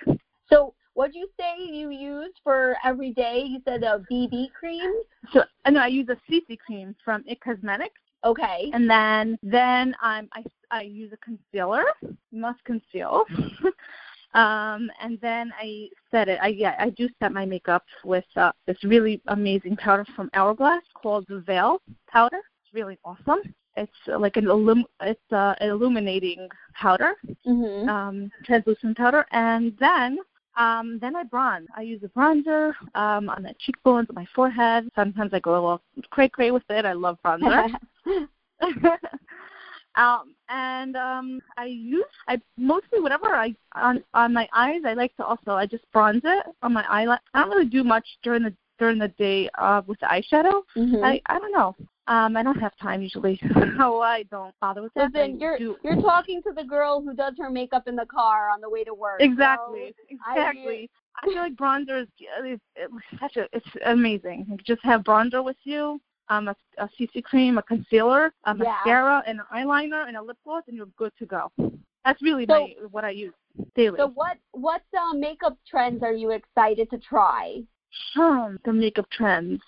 So, 0.47 0.75
what 0.93 1.11
do 1.11 1.19
you 1.19 1.27
say 1.39 1.55
you 1.59 1.89
use 1.89 2.31
for 2.43 2.77
every 2.83 3.11
day? 3.11 3.43
You 3.45 3.59
said 3.65 3.83
a 3.83 4.05
BB 4.11 4.51
cream. 4.53 4.93
So, 5.33 5.43
I 5.65 5.71
know 5.71 5.79
I 5.79 5.87
use 5.87 6.07
a 6.09 6.17
CC 6.31 6.57
cream 6.59 6.95
from 7.03 7.23
It 7.25 7.41
Cosmetics, 7.41 7.99
Okay. 8.25 8.71
and 8.73 8.89
then 8.89 9.37
then 9.43 9.95
um, 10.03 10.27
I 10.33 10.43
I 10.71 10.81
use 10.81 11.13
a 11.13 11.17
concealer. 11.17 11.83
Must 12.31 12.61
conceal. 12.63 13.23
um, 14.33 14.89
and 15.01 15.19
then 15.21 15.53
I 15.59 15.87
set 16.11 16.27
it. 16.27 16.39
I 16.41 16.47
yeah 16.47 16.75
I 16.79 16.89
do 16.89 17.07
set 17.19 17.31
my 17.31 17.45
makeup 17.45 17.83
with 18.03 18.25
uh, 18.35 18.51
this 18.65 18.83
really 18.83 19.21
amazing 19.27 19.77
powder 19.77 20.05
from 20.15 20.29
Hourglass 20.33 20.81
called 20.95 21.25
the 21.29 21.39
Veil 21.39 21.81
powder. 22.09 22.39
It's 22.63 22.73
really 22.73 22.97
awesome. 23.05 23.41
It's 23.77 23.91
uh, 24.11 24.17
like 24.17 24.37
an 24.37 24.45
illum- 24.47 24.85
it's 25.01 25.31
uh, 25.31 25.53
an 25.59 25.69
illuminating 25.69 26.47
powder, 26.73 27.13
Mhm. 27.45 27.87
um, 27.87 28.31
translucent 28.43 28.97
powder, 28.97 29.25
and 29.31 29.77
then 29.79 30.17
um, 30.57 30.97
then 30.99 31.15
I 31.15 31.23
bronze. 31.23 31.67
I 31.75 31.81
use 31.81 32.01
a 32.03 32.07
bronzer 32.07 32.73
um, 32.95 33.29
on 33.29 33.43
the 33.43 33.53
cheekbones, 33.59 34.07
on 34.09 34.15
my 34.15 34.25
forehead. 34.33 34.89
Sometimes 34.95 35.33
I 35.33 35.39
go 35.39 35.51
a 35.51 35.55
little 35.55 35.81
cray 36.09 36.29
cray 36.29 36.51
with 36.51 36.63
it. 36.69 36.85
I 36.85 36.93
love 36.93 37.17
bronzer. 37.23 37.69
um, 39.95 40.35
and 40.49 40.95
um, 40.95 41.39
I 41.57 41.65
use 41.65 42.05
I 42.27 42.39
mostly 42.57 42.99
whatever 42.99 43.27
I 43.27 43.55
on 43.73 44.03
on 44.13 44.33
my 44.33 44.47
eyes. 44.53 44.81
I 44.85 44.93
like 44.93 45.15
to 45.17 45.25
also 45.25 45.51
I 45.51 45.65
just 45.65 45.89
bronze 45.91 46.21
it 46.23 46.45
on 46.61 46.73
my 46.73 46.85
eyelid. 46.89 47.19
I 47.33 47.41
don't 47.41 47.49
really 47.49 47.65
do 47.69 47.83
much 47.83 48.05
during 48.23 48.43
the 48.43 48.53
during 48.77 48.99
the 48.99 49.07
day 49.09 49.49
uh, 49.57 49.81
with 49.87 49.99
the 49.99 50.07
eyeshadow. 50.07 50.61
Mhm. 50.77 51.03
I 51.03 51.21
I 51.25 51.39
don't 51.39 51.51
know. 51.51 51.75
Um, 52.07 52.37
I 52.37 52.43
don't 52.43 52.59
have 52.59 52.75
time 52.77 53.01
usually, 53.01 53.39
so 53.77 53.99
I 54.01 54.23
don't 54.23 54.53
bother 54.61 54.83
with 54.83 54.93
that. 54.93 55.11
I 55.15 55.25
you're 55.39 55.57
do- 55.57 55.77
you're 55.83 56.01
talking 56.01 56.41
to 56.43 56.51
the 56.51 56.63
girl 56.63 57.01
who 57.01 57.15
does 57.15 57.33
her 57.39 57.49
makeup 57.49 57.87
in 57.87 57.95
the 57.95 58.05
car 58.05 58.49
on 58.49 58.61
the 58.61 58.69
way 58.69 58.83
to 58.83 58.93
work. 58.93 59.21
exactly 59.21 59.95
I 60.25 60.37
exactly. 60.37 60.89
I 61.23 61.27
feel 61.27 61.37
like 61.37 61.55
bronzer 61.55 62.01
is 62.03 62.07
it's, 62.19 62.61
it's 62.75 62.93
such 63.19 63.37
a 63.37 63.47
it's 63.53 63.65
amazing. 63.85 64.45
You 64.49 64.57
just 64.57 64.83
have 64.83 65.01
bronzer 65.01 65.43
with 65.43 65.57
you, 65.63 65.99
um, 66.29 66.47
a, 66.47 66.55
a 66.77 66.89
CC 66.99 67.23
cream, 67.23 67.57
a 67.57 67.63
concealer, 67.63 68.33
a 68.45 68.49
Yeah. 68.49 68.53
mascara, 68.53 69.23
and 69.27 69.39
an 69.39 69.45
eyeliner, 69.53 70.07
and 70.07 70.17
a 70.17 70.21
lip 70.21 70.37
gloss, 70.43 70.63
and 70.67 70.75
you're 70.75 70.87
good 70.97 71.11
to 71.19 71.25
go. 71.25 71.51
That's 72.03 72.21
really 72.21 72.45
So- 72.45 72.67
my 72.67 72.87
what 72.91 73.03
I 73.05 73.11
use 73.11 73.33
daily. 73.75 73.97
So, 73.97 74.07
what 74.09 74.37
what 74.51 74.81
uh, 74.97 75.13
makeup 75.13 75.57
trends 75.69 76.03
are 76.03 76.13
you 76.13 76.31
excited 76.31 76.89
to 76.91 76.97
try? 76.97 77.61
Hmm, 78.13 78.55
the 78.65 78.73
makeup 78.73 79.09
trends. 79.11 79.61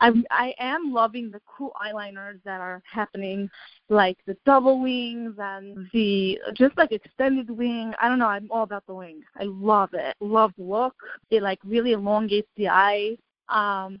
I'm 0.00 0.24
I 0.30 0.54
am 0.58 0.92
loving 0.92 1.30
the 1.30 1.40
cool 1.46 1.72
eyeliners 1.80 2.42
that 2.44 2.60
are 2.60 2.82
happening, 2.90 3.48
like 3.88 4.18
the 4.26 4.36
double 4.44 4.80
wings 4.82 5.34
and 5.38 5.88
the 5.92 6.38
just 6.54 6.76
like 6.76 6.92
extended 6.92 7.48
wing. 7.48 7.94
I 8.00 8.08
don't 8.08 8.18
know. 8.18 8.26
I'm 8.26 8.50
all 8.50 8.64
about 8.64 8.86
the 8.86 8.94
wing. 8.94 9.22
I 9.38 9.44
love 9.44 9.90
it. 9.94 10.16
Love 10.20 10.52
the 10.58 10.64
look. 10.64 10.94
It 11.30 11.42
like 11.42 11.60
really 11.64 11.92
elongates 11.92 12.48
the 12.56 12.68
eye. 12.68 13.16
Um, 13.48 13.98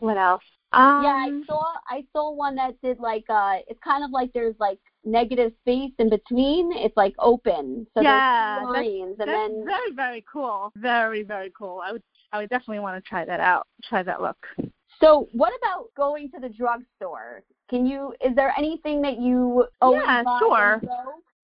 what 0.00 0.16
else? 0.16 0.42
Um, 0.72 1.02
yeah, 1.04 1.10
I 1.10 1.40
saw 1.46 1.62
I 1.88 2.04
saw 2.12 2.32
one 2.32 2.56
that 2.56 2.74
did 2.82 2.98
like 2.98 3.24
uh, 3.28 3.58
it's 3.68 3.80
kind 3.82 4.04
of 4.04 4.10
like 4.10 4.32
there's 4.34 4.56
like 4.58 4.78
negative 5.04 5.52
space 5.62 5.92
in 5.98 6.10
between. 6.10 6.72
It's 6.72 6.96
like 6.96 7.14
open, 7.18 7.86
so 7.94 8.02
Yeah, 8.02 8.58
there's 8.58 8.68
that's- 8.74 8.84
lines, 8.84 9.16
and 9.20 9.28
That's 9.28 9.48
then 9.52 9.64
very 9.64 9.92
very 9.94 10.24
cool. 10.30 10.72
Very 10.76 11.22
very 11.22 11.52
cool. 11.56 11.80
I 11.84 11.92
would 11.92 12.02
I 12.32 12.38
would 12.38 12.50
definitely 12.50 12.80
want 12.80 13.02
to 13.02 13.08
try 13.08 13.24
that 13.24 13.40
out. 13.40 13.66
Try 13.84 14.02
that 14.02 14.20
look. 14.20 14.36
So, 15.00 15.28
what 15.32 15.52
about 15.62 15.90
going 15.96 16.30
to 16.32 16.40
the 16.40 16.48
drugstore? 16.48 17.42
Can 17.70 17.86
you? 17.86 18.14
Is 18.24 18.34
there 18.34 18.52
anything 18.58 19.02
that 19.02 19.18
you 19.18 19.66
always 19.80 20.02
Yeah, 20.04 20.38
sure. 20.38 20.80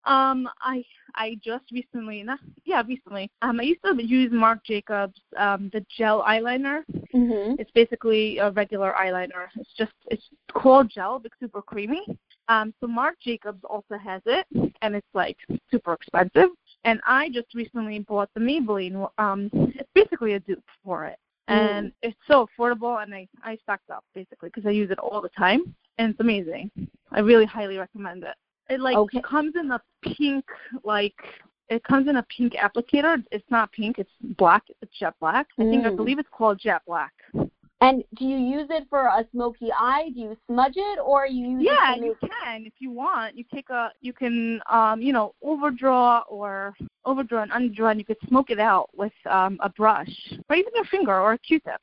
When 0.05 0.15
you 0.15 0.19
go? 0.19 0.21
Um, 0.21 0.49
I 0.61 0.85
I 1.15 1.39
just 1.45 1.65
recently, 1.73 2.23
not, 2.23 2.39
yeah, 2.65 2.83
recently. 2.87 3.31
Um, 3.43 3.61
I 3.61 3.65
used 3.65 3.83
to 3.85 4.03
use 4.03 4.31
Marc 4.33 4.65
Jacobs 4.65 5.21
um 5.37 5.71
the 5.73 5.85
gel 5.97 6.23
eyeliner. 6.23 6.85
Mhm. 7.15 7.57
It's 7.59 7.71
basically 7.73 8.39
a 8.39 8.51
regular 8.51 8.95
eyeliner. 8.99 9.49
It's 9.57 9.73
just 9.77 9.93
it's 10.11 10.29
called 10.53 10.91
gel, 10.91 11.19
but 11.19 11.33
super 11.41 11.63
creamy. 11.63 12.03
Um, 12.49 12.75
so 12.81 12.87
Marc 12.87 13.21
Jacobs 13.21 13.63
also 13.65 13.97
has 13.99 14.23
it, 14.27 14.47
and 14.83 14.95
it's 14.95 15.15
like 15.15 15.37
super 15.71 15.93
expensive. 15.93 16.51
And 16.85 17.01
I 17.07 17.29
just 17.29 17.55
recently 17.55 18.01
bought 18.01 18.29
the 18.35 18.41
Maybelline. 18.41 19.09
Um, 19.19 19.49
it's 19.53 19.89
basically 19.95 20.33
a 20.35 20.41
dupe 20.41 20.65
for 20.85 21.05
it, 21.07 21.19
and 21.49 21.93
it's 22.03 22.19
so 22.27 22.47
affordable. 22.49 23.03
And 23.03 23.15
I 23.15 23.29
I 23.45 23.57
stocked 23.63 23.91
up 23.91 24.05
basically 24.15 24.49
because 24.49 24.67
I 24.67 24.71
use 24.71 24.91
it 24.91 24.99
all 24.99 25.21
the 25.21 25.29
time, 25.31 25.75
and 25.99 26.11
it's 26.11 26.21
amazing. 26.21 26.71
I 27.13 27.21
really 27.21 27.45
highly 27.45 27.77
recommend 27.79 28.25
it. 28.25 28.35
It 28.73 28.81
like 28.81 28.97
Okay. 28.97 29.21
comes 29.21 29.55
in 29.55 29.71
a 29.71 29.81
pink 30.03 30.45
like 30.83 31.15
it 31.69 31.85
comes 31.85 32.09
in 32.09 32.17
a 32.17 32.27
pink 32.35 32.55
applicator. 32.55 33.23
It's 33.31 33.49
not 33.51 33.71
pink. 33.73 33.99
It's 33.99 34.11
black. 34.39 34.63
It's 34.81 34.99
jet 34.99 35.15
black. 35.21 35.47
I 35.59 35.65
think 35.65 35.87
I 35.87 35.91
Mm. 35.91 35.97
believe 35.97 36.19
it's 36.19 36.29
called 36.31 36.59
jet 36.59 36.83
black. 36.87 37.13
And 37.81 38.05
do 38.15 38.25
you 38.25 38.37
use 38.37 38.69
it 38.71 38.87
for 38.89 39.07
a 39.07 39.27
smoky 39.33 39.71
eye? 39.73 40.11
Do 40.15 40.21
you 40.21 40.37
smudge 40.47 40.77
it, 40.77 40.99
or 41.05 41.27
you 41.27 41.49
use 41.49 41.67
yeah, 41.67 41.95
it 41.95 41.99
you 42.05 42.17
can 42.21 42.65
if 42.65 42.75
you 42.79 42.91
want. 42.93 43.37
You 43.37 43.45
take 43.53 43.71
a, 43.71 43.91
you 44.01 44.13
can, 44.13 44.61
um, 44.71 45.03
you 45.03 45.13
know, 45.13 45.35
overdraw 45.43 46.23
or 46.29 46.75
overdraw 47.05 47.43
and 47.43 47.51
underdraw, 47.51 47.91
and 47.91 47.99
you 47.99 48.05
could 48.07 48.21
smoke 48.29 48.51
it 48.51 48.61
out 48.61 48.89
with 48.95 49.13
um, 49.29 49.59
a 49.63 49.69
brush 49.69 50.15
or 50.49 50.57
even 50.57 50.73
your 50.77 50.85
finger 50.85 51.19
or 51.19 51.33
a 51.33 51.39
Q-tip. 51.39 51.81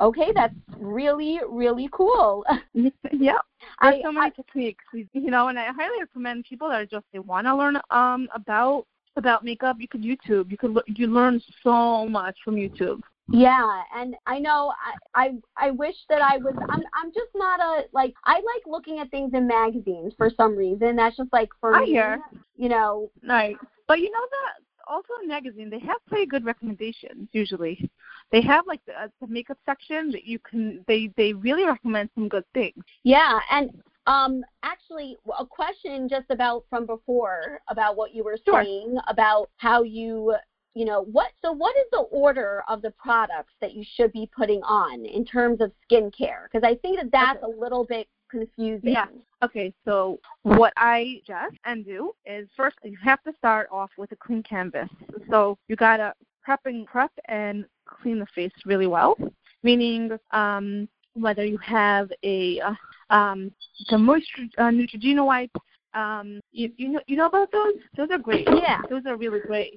Okay, 0.00 0.32
that's 0.34 0.54
really 0.78 1.40
really 1.48 1.88
cool. 1.92 2.44
yeah, 3.12 3.38
I- 3.80 3.90
there's 3.92 4.02
so 4.02 4.12
many 4.12 4.30
techniques, 4.30 4.84
you 4.92 5.30
know, 5.30 5.48
and 5.48 5.58
I 5.58 5.66
highly 5.66 6.00
recommend 6.00 6.44
people 6.44 6.68
that 6.68 6.80
are 6.80 6.86
just 6.86 7.06
they 7.12 7.18
want 7.18 7.46
to 7.46 7.56
learn 7.56 7.78
um 7.90 8.28
about 8.34 8.86
about 9.16 9.44
makeup. 9.44 9.76
You 9.80 9.88
could 9.88 10.02
YouTube. 10.02 10.50
You 10.50 10.56
could 10.58 10.76
you 10.86 11.06
learn 11.06 11.40
so 11.62 12.06
much 12.08 12.36
from 12.44 12.56
YouTube. 12.56 13.00
Yeah, 13.32 13.82
and 13.94 14.16
I 14.26 14.38
know 14.40 14.72
I, 15.14 15.22
I 15.22 15.66
I 15.68 15.70
wish 15.70 15.94
that 16.08 16.20
I 16.20 16.38
was 16.38 16.54
I'm 16.68 16.82
I'm 16.94 17.12
just 17.12 17.30
not 17.34 17.60
a 17.60 17.84
like 17.92 18.14
I 18.24 18.34
like 18.34 18.64
looking 18.66 18.98
at 18.98 19.10
things 19.10 19.32
in 19.34 19.46
magazines 19.46 20.14
for 20.16 20.30
some 20.30 20.56
reason. 20.56 20.96
That's 20.96 21.16
just 21.16 21.32
like 21.32 21.50
for 21.60 21.74
I 21.74 21.80
me. 21.82 21.86
hear. 21.86 22.20
You 22.56 22.68
know, 22.68 23.10
Right. 23.26 23.56
But 23.86 24.00
you 24.00 24.10
know 24.10 24.26
that 24.30 24.64
also 24.92 25.08
in 25.22 25.28
magazine 25.28 25.70
they 25.70 25.78
have 25.78 25.98
pretty 26.08 26.26
good 26.26 26.44
recommendations 26.44 27.28
usually. 27.32 27.88
They 28.32 28.40
have 28.42 28.66
like 28.66 28.80
the, 28.86 28.92
uh, 28.92 29.08
the 29.20 29.26
makeup 29.26 29.58
section 29.66 30.10
that 30.12 30.24
you 30.24 30.38
can 30.38 30.84
they 30.86 31.10
they 31.16 31.32
really 31.32 31.64
recommend 31.64 32.10
some 32.14 32.28
good 32.28 32.44
things. 32.54 32.84
yeah, 33.04 33.40
and 33.50 33.70
um 34.06 34.42
actually 34.62 35.16
a 35.38 35.44
question 35.44 36.08
just 36.08 36.30
about 36.30 36.64
from 36.70 36.86
before 36.86 37.60
about 37.68 37.96
what 37.96 38.14
you 38.14 38.24
were 38.24 38.38
Sure. 38.44 38.62
saying 38.62 38.96
about 39.08 39.50
how 39.56 39.82
you 39.82 40.34
you 40.74 40.84
know 40.86 41.02
what 41.02 41.32
so 41.42 41.52
what 41.52 41.76
is 41.76 41.84
the 41.92 41.98
order 42.10 42.62
of 42.68 42.80
the 42.80 42.92
products 42.92 43.52
that 43.60 43.74
you 43.74 43.84
should 43.96 44.12
be 44.12 44.30
putting 44.34 44.62
on 44.62 45.04
in 45.04 45.24
terms 45.24 45.60
of 45.60 45.70
skincare 45.90 46.44
because 46.50 46.64
I 46.66 46.76
think 46.76 46.98
that 46.98 47.10
that's 47.12 47.42
a 47.42 47.48
little 47.48 47.84
bit 47.84 48.06
confusing. 48.30 48.90
Yeah. 48.92 49.06
Okay, 49.42 49.72
so 49.84 50.20
what 50.42 50.72
I 50.76 51.16
suggest 51.26 51.56
and 51.64 51.84
do 51.84 52.12
is 52.24 52.48
first 52.56 52.76
you 52.84 52.96
have 53.02 53.22
to 53.24 53.32
start 53.36 53.68
off 53.72 53.90
with 53.98 54.12
a 54.12 54.16
clean 54.16 54.42
canvas. 54.44 54.88
So 55.28 55.58
you 55.68 55.76
gotta 55.76 56.14
prep 56.42 56.60
and 56.64 56.86
prep 56.86 57.10
and 57.26 57.64
clean 58.02 58.18
the 58.18 58.26
face 58.34 58.52
really 58.64 58.86
well, 58.86 59.16
meaning 59.62 60.10
um, 60.32 60.88
whether 61.14 61.44
you 61.44 61.58
have 61.58 62.10
a 62.22 62.60
uh, 62.60 62.74
um, 63.14 63.52
the 63.88 63.98
moisture 63.98 64.44
uh, 64.58 64.64
Neutrogena 64.70 65.24
wipe. 65.24 65.50
Um, 65.92 66.40
you, 66.52 66.70
you 66.76 66.88
know 66.88 67.00
you 67.06 67.16
know 67.16 67.26
about 67.26 67.50
those? 67.50 67.74
Those 67.96 68.10
are 68.12 68.18
great. 68.18 68.46
Yeah. 68.48 68.80
those 68.88 69.02
are 69.06 69.16
really 69.16 69.40
great. 69.40 69.74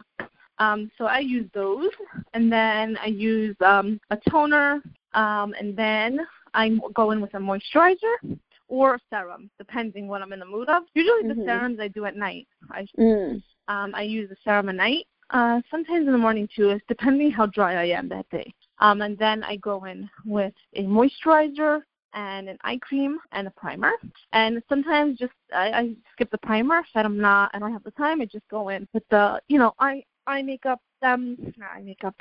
Um, 0.60 0.92
so 0.98 1.06
I 1.06 1.20
use 1.20 1.50
those, 1.54 1.90
and 2.36 2.52
then 2.52 2.98
I 3.02 3.08
use 3.08 3.56
um, 3.66 4.00
a 4.12 4.18
toner, 4.30 4.82
um, 5.16 5.56
and 5.60 5.76
then 5.76 6.20
I 6.54 6.78
go 6.94 7.12
in 7.12 7.20
with 7.22 7.34
a 7.34 7.38
moisturizer 7.38 8.38
or 8.68 8.96
a 8.96 9.00
serum, 9.10 9.50
depending 9.58 10.08
what 10.08 10.22
I'm 10.22 10.32
in 10.34 10.40
the 10.40 10.46
mood 10.46 10.70
of. 10.70 10.84
Usually 10.94 11.28
the 11.28 11.42
Mhm. 11.42 11.46
serums 11.46 11.80
I 11.80 11.88
do 11.88 12.06
at 12.06 12.16
night. 12.16 12.48
I 12.72 12.86
Mm. 12.98 13.42
um, 13.68 13.96
I 13.96 14.04
use 14.04 14.30
the 14.30 14.36
serum 14.44 14.70
at 14.70 14.76
night. 14.76 15.08
Uh, 15.34 15.60
sometimes 15.72 16.06
in 16.06 16.12
the 16.12 16.18
morning 16.18 16.48
too, 16.56 16.70
it's 16.70 16.86
depending 16.88 17.32
how 17.32 17.48
dry 17.48 17.74
I 17.74 17.86
am 17.86 18.08
that 18.10 18.30
day. 18.30 18.54
Um, 18.80 19.02
and 19.02 19.18
then 19.18 19.44
I 19.44 19.56
go 19.58 19.84
in 19.86 20.08
with 20.26 20.54
a 20.76 20.84
moisturizer 20.84 21.82
and 22.14 22.48
an 22.48 22.58
eye 22.64 22.78
cream 22.78 23.18
and 23.32 23.48
a 23.48 23.52
primer. 23.52 23.92
And 24.32 24.62
sometimes 24.70 25.18
just 25.18 25.34
I, 25.54 25.72
I 25.72 25.96
skip 26.12 26.30
the 26.30 26.38
primer 26.38 26.80
if 26.80 26.86
I'm 26.94 27.20
not 27.20 27.50
I 27.54 27.60
don't 27.60 27.74
have 27.74 27.84
the 27.84 27.92
time. 27.92 28.22
I 28.22 28.26
just 28.26 28.48
go 28.50 28.70
in 28.70 28.88
with 28.94 29.04
the 29.10 29.42
you 29.48 29.58
know 29.58 29.74
eye 29.80 30.04
eye 30.28 30.44
makeup. 30.44 30.80
Um, 31.02 31.36
not 31.58 31.72
eye 31.76 31.82
makeup. 31.82 32.16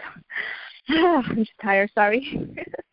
I'm 0.88 1.36
just 1.36 1.52
tired. 1.60 1.90
Sorry. 1.94 2.48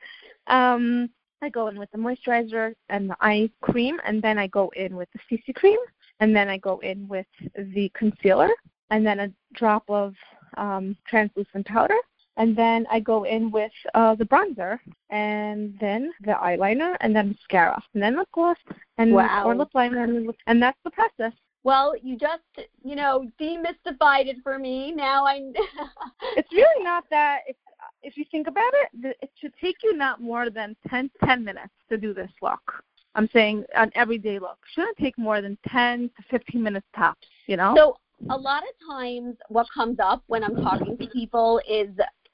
um, 0.47 1.09
I 1.41 1.47
go 1.47 1.67
in 1.67 1.79
with 1.79 1.89
the 1.91 1.97
moisturizer 1.97 2.73
and 2.89 3.09
the 3.09 3.15
eye 3.21 3.49
cream, 3.61 4.01
and 4.05 4.21
then 4.21 4.37
I 4.37 4.47
go 4.47 4.69
in 4.75 4.97
with 4.97 5.07
the 5.13 5.37
CC 5.37 5.55
cream, 5.55 5.79
and 6.19 6.35
then 6.35 6.49
I 6.49 6.57
go 6.57 6.79
in 6.79 7.07
with 7.07 7.27
the 7.55 7.89
concealer, 7.95 8.49
and 8.89 9.05
then 9.05 9.19
a 9.19 9.31
drop 9.53 9.83
of 9.89 10.13
um, 10.57 10.95
translucent 11.07 11.65
powder, 11.65 11.97
and 12.37 12.55
then 12.55 12.87
I 12.89 12.99
go 12.99 13.23
in 13.25 13.51
with 13.51 13.71
uh, 13.93 14.15
the 14.15 14.25
bronzer, 14.25 14.79
and 15.09 15.77
then 15.79 16.11
the 16.21 16.31
eyeliner, 16.31 16.95
and 17.01 17.15
then 17.15 17.29
mascara, 17.29 17.81
and 17.93 18.01
then 18.01 18.17
lip 18.17 18.29
gloss, 18.33 18.57
and 18.97 19.13
Wow. 19.13 19.43
or 19.45 19.55
lip 19.55 19.69
liner, 19.73 20.03
and, 20.03 20.31
and 20.47 20.61
that's 20.61 20.79
the 20.83 20.91
process. 20.91 21.33
Well, 21.63 21.93
you 22.01 22.17
just, 22.17 22.69
you 22.83 22.95
know, 22.95 23.29
demystified 23.39 24.27
it 24.27 24.37
for 24.43 24.57
me. 24.57 24.93
Now 24.93 25.25
I 25.25 25.51
It's 26.37 26.51
really 26.53 26.83
not 26.83 27.03
that. 27.09 27.39
If 27.47 27.57
if 28.01 28.15
you 28.15 28.23
think 28.31 28.47
about 28.47 28.71
it, 28.73 29.17
it 29.21 29.29
should 29.39 29.53
take 29.61 29.75
you 29.83 29.95
not 29.95 30.21
more 30.21 30.49
than 30.49 30.75
10, 30.89 31.11
10 31.25 31.43
minutes 31.43 31.73
to 31.89 31.97
do 31.97 32.13
this 32.13 32.31
look. 32.41 32.83
I'm 33.15 33.27
saying 33.33 33.65
an 33.75 33.91
everyday 33.95 34.39
look 34.39 34.57
shouldn't 34.73 34.95
take 34.97 35.17
more 35.17 35.41
than 35.41 35.57
10 35.67 36.09
to 36.15 36.23
15 36.29 36.63
minutes 36.63 36.87
tops. 36.95 37.27
You 37.47 37.57
know. 37.57 37.73
So 37.75 37.97
a 38.29 38.37
lot 38.37 38.63
of 38.63 38.69
times 38.95 39.35
what 39.49 39.67
comes 39.73 39.97
up 39.99 40.23
when 40.27 40.43
I'm 40.43 40.55
talking 40.55 40.97
to 40.97 41.07
people 41.07 41.59
is 41.69 41.89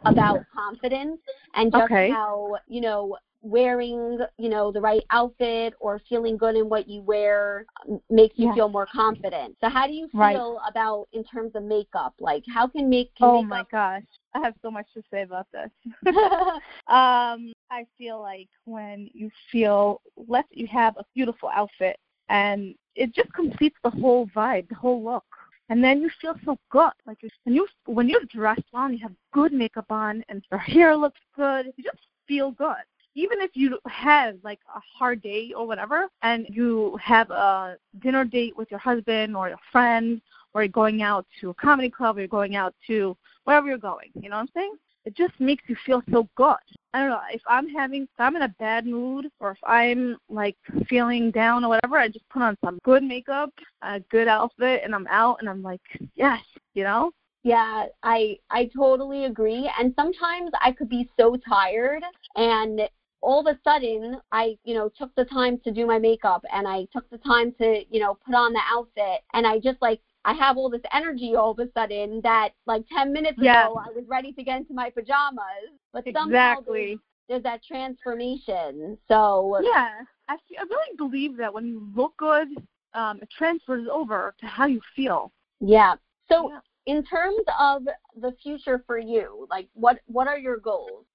about 0.05 0.45
confidence 0.53 1.19
and 1.55 1.71
just 1.71 1.83
Okay. 1.85 2.09
how, 2.09 2.57
you 2.67 2.81
know, 2.81 3.17
wearing, 3.41 4.19
you 4.37 4.49
know, 4.49 4.71
the 4.71 4.81
right 4.81 5.03
outfit 5.11 5.73
or 5.79 5.99
feeling 6.09 6.35
good 6.37 6.55
in 6.55 6.67
what 6.67 6.87
you 6.87 7.01
wear 7.01 7.65
um, 7.87 7.99
makes 8.09 8.37
you 8.37 8.45
Yeah. 8.47 8.53
feel 8.55 8.69
more 8.69 8.87
confident. 8.87 9.55
So 9.61 9.69
how 9.69 9.85
do 9.87 9.93
you 9.93 10.07
feel 10.07 10.19
Right. 10.19 10.69
about 10.69 11.07
in 11.13 11.23
terms 11.23 11.51
of 11.55 11.63
makeup? 11.63 12.13
Like 12.19 12.43
how 12.51 12.67
can 12.67 12.89
make 12.89 13.13
can 13.15 13.27
oh 13.27 13.43
my 13.43 13.63
gosh, 13.71 14.03
I 14.33 14.39
have 14.39 14.55
so 14.61 14.71
much 14.71 14.87
to 14.95 15.03
say 15.11 15.21
about 15.21 15.47
this. 15.51 15.69
um, 16.87 17.53
I 17.69 17.85
feel 17.97 18.19
like 18.19 18.49
when 18.65 19.09
you 19.13 19.29
feel 19.51 20.01
less, 20.27 20.45
you 20.51 20.67
have 20.67 20.97
a 20.97 21.05
beautiful 21.13 21.49
outfit, 21.53 21.97
and 22.29 22.75
it 22.95 23.13
just 23.13 23.31
completes 23.33 23.77
the 23.83 23.89
whole 23.89 24.27
vibe, 24.35 24.67
the 24.69 24.75
whole 24.75 25.03
look. 25.03 25.25
And 25.69 25.83
then 25.83 26.01
you 26.01 26.09
feel 26.21 26.35
so 26.45 26.57
good, 26.69 26.91
like 27.07 27.23
you 27.23 27.29
when 27.43 27.55
you 27.55 27.67
when 27.85 28.07
you're 28.07 28.23
dressed 28.25 28.63
well, 28.71 28.85
and 28.85 28.93
you 28.93 28.99
have 29.01 29.15
good 29.33 29.51
makeup 29.51 29.87
on, 29.89 30.23
and 30.29 30.43
your 30.51 30.59
hair 30.59 30.95
looks 30.95 31.19
good. 31.35 31.67
You 31.75 31.83
just 31.83 31.97
feel 32.27 32.51
good. 32.51 32.83
Even 33.15 33.39
if 33.41 33.51
you 33.53 33.79
have 33.87 34.35
like 34.43 34.59
a 34.75 34.79
hard 34.97 35.21
day 35.21 35.53
or 35.55 35.65
whatever, 35.65 36.07
and 36.21 36.45
you 36.49 36.99
have 37.01 37.31
a 37.31 37.77
dinner 37.99 38.25
date 38.25 38.55
with 38.55 38.69
your 38.69 38.79
husband 38.79 39.35
or 39.35 39.49
your 39.49 39.59
friend, 39.71 40.21
or 40.53 40.61
you're 40.61 40.69
going 40.69 41.01
out 41.01 41.25
to 41.41 41.49
a 41.49 41.53
comedy 41.55 41.89
club, 41.89 42.17
or 42.17 42.19
you're 42.19 42.27
going 42.27 42.55
out 42.55 42.75
to 42.87 43.17
wherever 43.45 43.67
you're 43.67 43.77
going. 43.77 44.11
You 44.13 44.29
know 44.29 44.35
what 44.35 44.41
I'm 44.41 44.49
saying? 44.53 44.75
It 45.05 45.15
just 45.15 45.39
makes 45.39 45.63
you 45.67 45.75
feel 45.85 46.01
so 46.11 46.27
good. 46.35 46.55
I 46.93 46.99
don't 46.99 47.09
know 47.09 47.19
if 47.31 47.41
I'm 47.47 47.69
having, 47.69 48.03
if 48.03 48.09
I'm 48.19 48.35
in 48.35 48.41
a 48.41 48.55
bad 48.59 48.85
mood, 48.87 49.27
or 49.39 49.51
if 49.51 49.57
I'm 49.65 50.17
like 50.29 50.57
feeling 50.87 51.29
down 51.29 51.63
or 51.63 51.69
whatever, 51.69 51.97
I 51.97 52.07
just 52.07 52.27
put 52.29 52.41
on 52.41 52.57
some 52.63 52.79
good 52.83 53.03
makeup, 53.03 53.51
a 53.81 53.99
good 54.09 54.27
outfit, 54.27 54.81
and 54.83 54.95
I'm 54.95 55.07
out, 55.07 55.37
and 55.41 55.49
I'm 55.49 55.61
like, 55.61 55.81
yes, 56.15 56.41
you 56.73 56.83
know. 56.83 57.11
Yeah, 57.43 57.85
I 58.01 58.39
I 58.49 58.71
totally 58.75 59.25
agree. 59.25 59.71
And 59.79 59.93
sometimes 59.95 60.49
I 60.61 60.71
could 60.71 60.89
be 60.89 61.07
so 61.15 61.37
tired 61.47 62.01
and 62.35 62.81
all 63.21 63.39
of 63.39 63.45
a 63.45 63.59
sudden 63.63 64.19
I, 64.31 64.57
you 64.63 64.73
know, 64.73 64.89
took 64.97 65.13
the 65.13 65.25
time 65.25 65.59
to 65.63 65.71
do 65.71 65.85
my 65.85 65.99
makeup 65.99 66.43
and 66.51 66.67
I 66.67 66.87
took 66.91 67.07
the 67.11 67.19
time 67.19 67.53
to, 67.59 67.83
you 67.91 67.99
know, 67.99 68.17
put 68.25 68.33
on 68.33 68.51
the 68.51 68.61
outfit 68.67 69.21
and 69.33 69.45
I 69.45 69.59
just 69.59 69.79
like 69.79 70.01
I 70.25 70.33
have 70.33 70.57
all 70.57 70.69
this 70.69 70.81
energy 70.91 71.35
all 71.35 71.51
of 71.51 71.59
a 71.59 71.71
sudden 71.73 72.19
that 72.23 72.49
like 72.65 72.83
10 72.89 73.13
minutes 73.13 73.37
Yeah. 73.39 73.67
ago 73.67 73.81
I 73.85 73.91
was 73.95 74.03
ready 74.07 74.33
to 74.33 74.43
get 74.43 74.57
into 74.57 74.73
my 74.73 74.89
pajamas, 74.89 75.69
but 75.93 76.03
somehow 76.11 76.29
Exactly. 76.29 76.85
there's, 77.27 77.43
there's 77.43 77.43
that 77.43 77.63
transformation. 77.63 78.97
So 79.07 79.59
Yeah, 79.63 79.89
I, 80.27 80.33
I 80.33 80.63
really 80.69 80.97
believe 80.97 81.37
that 81.37 81.53
when 81.53 81.65
you 81.67 81.87
look 81.95 82.17
good, 82.17 82.47
um, 82.93 83.19
it 83.21 83.29
transfers 83.37 83.87
over 83.91 84.33
to 84.39 84.45
how 84.45 84.65
you 84.65 84.81
feel. 84.95 85.31
yeah. 85.59 85.95
So 86.27 86.49
Yeah. 86.51 86.59
in 86.87 87.03
terms 87.03 87.43
of 87.59 87.83
the 88.19 88.31
future 88.41 88.83
for 88.87 88.97
you, 88.97 89.47
like 89.49 89.67
what 89.73 89.99
what 90.07 90.27
are 90.27 90.37
your 90.39 90.57
goals? 90.57 91.05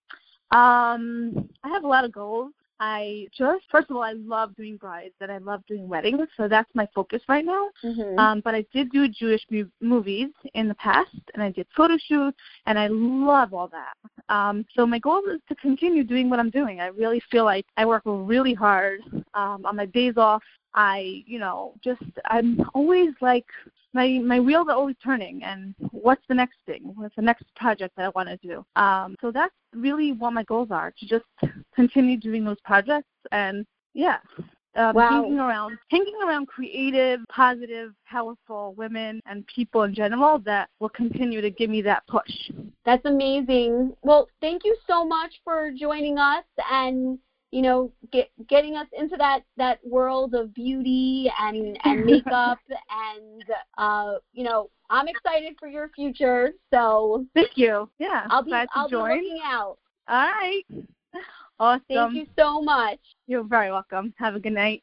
Um, 0.53 1.49
I 1.65 1.69
have 1.69 1.85
a 1.85 1.89
lot 1.89 2.05
of 2.05 2.13
goals. 2.13 2.53
I 2.81 3.27
just, 3.37 3.65
first 3.71 3.91
of 3.91 3.97
all, 3.97 4.03
I 4.03 4.13
love 4.13 4.57
doing 4.57 4.79
brides 4.79 5.15
and 5.21 5.31
I 5.31 5.37
love 5.37 5.63
doing 5.67 5.87
weddings, 5.87 6.27
so 6.37 6.49
that's 6.49 6.69
my 6.75 6.89
focus 6.95 7.23
right 7.29 7.45
now. 7.45 7.69
Mhm. 7.85 8.19
Um, 8.19 8.41
but 8.41 8.55
I 8.55 8.63
did 8.73 8.91
do 8.91 9.07
Jewish 9.07 9.45
mu- 9.51 9.69
movies 9.83 10.31
in 10.55 10.67
the 10.67 10.75
past, 10.77 11.15
and 11.35 11.43
I 11.43 11.51
did 11.51 11.67
photo 11.77 11.99
shoots, 11.99 12.39
and 12.65 12.79
I 12.79 12.87
love 12.87 13.53
all 13.53 13.69
that. 13.69 13.95
Um, 14.31 14.65
so 14.75 14.87
my 14.87 14.99
goal 14.99 15.23
is 15.27 15.41
to 15.49 15.55
continue 15.57 16.05
doing 16.05 16.31
what 16.31 16.41
I'm 16.41 16.51
doing. 16.51 16.81
I 16.81 16.87
really 16.87 17.21
feel 17.31 17.45
like 17.45 17.67
I 17.77 17.85
work 17.85 18.03
really 18.07 18.55
hard 18.55 19.01
um, 19.35 19.67
on 19.67 19.77
my 19.77 19.87
days 19.87 20.17
off. 20.17 20.43
I, 20.75 21.23
you 21.27 21.39
know, 21.39 21.75
just 21.83 22.03
I'm 22.27 22.61
always 22.75 23.11
like 23.21 23.47
my 23.93 24.21
my 24.25 24.41
wheels 24.41 24.69
are 24.69 24.77
always 24.77 24.97
turning, 25.03 25.43
and 25.43 25.75
what's 25.91 26.23
the 26.29 26.35
next 26.35 26.59
thing? 26.67 26.93
What's 26.95 27.17
the 27.17 27.23
next 27.23 27.45
project 27.57 27.97
that 27.97 28.07
I 28.07 28.09
want 28.11 28.29
to 28.29 28.37
do? 28.37 28.65
Um, 28.81 29.17
so 29.21 29.31
that's 29.33 29.55
really 29.75 30.13
what 30.13 30.33
my 30.33 30.45
goals 30.45 30.71
are 30.71 30.93
to 30.99 31.07
just 31.07 31.25
continue 31.75 32.17
doing 32.17 32.45
those 32.45 32.61
projects, 32.65 33.09
and 33.33 33.67
yeah, 33.95 34.19
um, 34.77 34.95
Wow. 34.95 35.23
hanging 35.23 35.39
around 35.41 35.79
hanging 35.91 36.15
around 36.25 36.47
creative, 36.47 37.21
positive, 37.29 37.93
powerful 38.09 38.75
women 38.77 39.21
and 39.27 39.47
people 39.47 39.83
in 39.83 39.95
general 39.95 40.39
that 40.41 40.69
will 40.79 40.89
continue 40.89 41.41
to 41.41 41.51
give 41.51 41.71
me 41.71 41.83
that 41.83 42.07
push. 42.07 42.51
That's 42.85 43.05
amazing. 43.05 43.95
Well, 44.03 44.29
thank 44.41 44.65
you 44.65 44.77
so 44.87 45.05
much 45.05 45.33
for 45.45 45.73
joining 45.77 46.19
us 46.19 46.45
and 46.71 47.19
you 47.51 47.63
know 47.63 47.93
get, 48.13 48.31
getting 48.49 48.77
us 48.77 48.87
into 48.93 49.17
that 49.17 49.41
that 49.57 49.79
world 49.85 50.35
of 50.35 50.55
beauty 50.55 51.31
and 51.41 51.79
and 51.85 52.05
makeup 52.07 52.59
and 52.91 53.45
uh 53.79 54.15
you 54.33 54.45
know 54.45 54.71
I'm 54.91 55.07
excited 55.07 55.55
for 55.59 55.69
your 55.69 55.89
future. 55.95 56.53
So 56.73 57.25
Thank 57.33 57.57
you. 57.57 57.89
Yeah. 58.01 58.27
I'll 58.29 58.43
be 58.43 58.51
glad 58.51 58.65
to 58.65 58.71
I'll 58.75 58.89
be 58.89 58.91
join. 58.91 59.19
looking 59.19 59.41
out. 59.45 59.79
All 60.09 60.31
right. 60.31 60.63
Awesome. 61.61 61.83
Thank 61.89 62.15
you 62.15 62.27
so 62.37 62.61
much. 62.61 62.99
You're 63.27 63.45
very 63.45 63.71
welcome. 63.71 64.15
Have 64.19 64.35
a 64.35 64.41
good 64.41 64.55
night. 64.55 64.83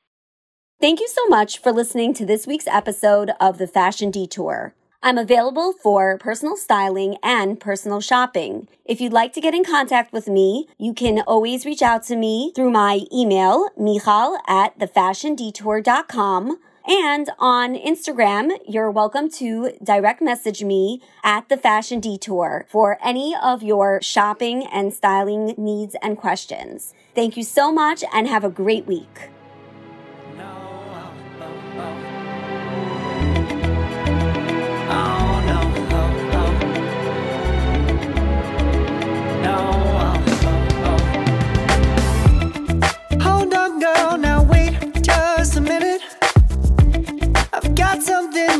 Thank 0.79 0.99
you 0.99 1.07
so 1.07 1.25
much 1.27 1.57
for 1.57 1.71
listening 1.71 2.13
to 2.13 2.25
this 2.25 2.47
week's 2.47 2.67
episode 2.67 3.31
of 3.41 3.57
The 3.57 3.67
Fashion 3.67 4.11
Detour. 4.11 4.75
I'm 5.07 5.17
available 5.17 5.71
for 5.71 6.17
personal 6.17 6.57
styling 6.57 7.15
and 7.23 7.61
personal 7.61 8.01
shopping. 8.01 8.67
If 8.83 8.99
you'd 8.99 9.13
like 9.13 9.31
to 9.35 9.39
get 9.39 9.53
in 9.53 9.63
contact 9.63 10.11
with 10.11 10.27
me, 10.27 10.67
you 10.77 10.93
can 10.93 11.21
always 11.21 11.65
reach 11.65 11.81
out 11.81 12.03
to 12.07 12.17
me 12.17 12.51
through 12.53 12.71
my 12.71 13.03
email, 13.13 13.69
michal 13.77 14.37
at 14.49 14.77
thefashiondetour.com. 14.77 16.59
And 16.85 17.29
on 17.39 17.75
Instagram, 17.75 18.57
you're 18.67 18.91
welcome 18.91 19.31
to 19.31 19.77
direct 19.81 20.21
message 20.21 20.61
me 20.61 21.01
at 21.23 21.47
the 21.47 21.55
Fashion 21.55 22.01
Detour 22.01 22.65
for 22.67 22.97
any 23.01 23.33
of 23.41 23.63
your 23.63 24.01
shopping 24.01 24.67
and 24.67 24.93
styling 24.93 25.55
needs 25.57 25.95
and 26.01 26.17
questions. 26.17 26.93
Thank 27.15 27.37
you 27.37 27.43
so 27.43 27.71
much 27.71 28.03
and 28.13 28.27
have 28.27 28.43
a 28.43 28.49
great 28.49 28.85
week. 28.85 29.29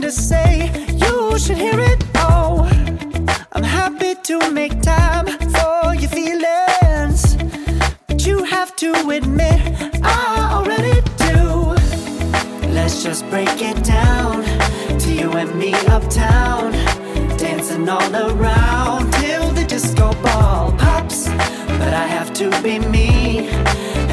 To 0.07 0.13
say, 0.13 0.71
you 1.03 1.37
should 1.37 1.57
hear 1.57 1.77
it. 1.77 2.01
Oh, 2.15 2.63
I'm 3.51 3.63
happy 3.63 4.15
to 4.15 4.51
make 4.51 4.81
time 4.81 5.25
for 5.25 5.95
your 5.95 6.09
feelings. 6.09 7.35
But 8.07 8.25
you 8.25 8.45
have 8.45 8.73
to 8.77 8.89
admit, 9.09 9.59
I 10.01 10.49
already 10.53 11.01
do. 11.27 11.75
Let's 12.71 13.03
just 13.03 13.29
break 13.29 13.61
it 13.61 13.83
down 13.83 14.45
to 14.97 15.11
you 15.11 15.29
and 15.33 15.53
me 15.59 15.73
uptown, 15.95 16.71
dancing 17.37 17.89
all 17.89 18.15
around 18.15 19.11
till 19.11 19.51
the 19.51 19.65
disco 19.65 20.13
ball 20.23 20.71
pops. 20.77 21.27
But 21.79 21.93
I 21.93 22.07
have 22.07 22.33
to 22.35 22.49
be 22.61 22.79
me, 22.79 23.49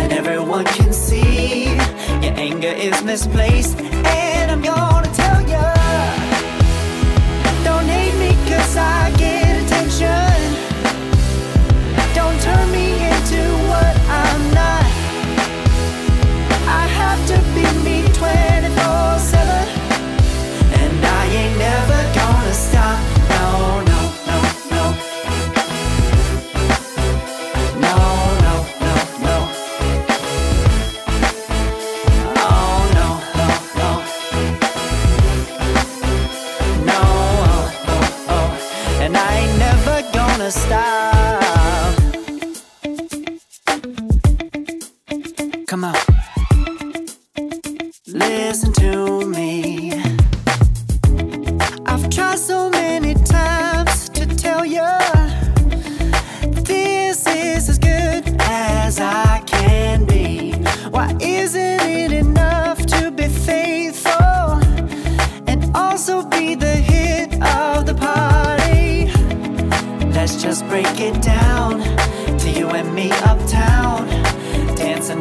and 0.00 0.12
everyone 0.12 0.64
can 0.64 0.92
see 0.92 1.66
your 2.24 2.34
anger 2.48 2.74
is 2.88 3.00
misplaced. 3.04 3.78
And 3.78 4.50
I'm 4.50 4.60
gonna 4.60 5.12
me 8.74 9.13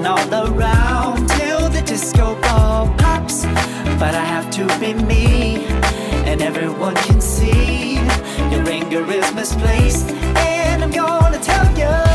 dancing 0.03 0.33
all 0.33 0.47
around 0.47 1.29
till 1.29 1.69
the 1.69 1.81
disco 1.81 2.39
ball 2.41 2.87
pops. 2.97 3.45
But 3.99 4.15
I 4.15 4.25
have 4.25 4.49
to 4.51 4.65
be 4.79 4.93
me, 4.93 5.65
and 6.25 6.41
everyone 6.41 6.95
can 6.95 7.21
see 7.21 7.95
your 8.51 8.67
anger 8.69 9.05
is 9.09 9.33
misplaced. 9.33 10.09
And 10.37 10.83
I'm 10.83 10.91
gonna 10.91 11.39
tell 11.39 11.65
you, 11.77 12.12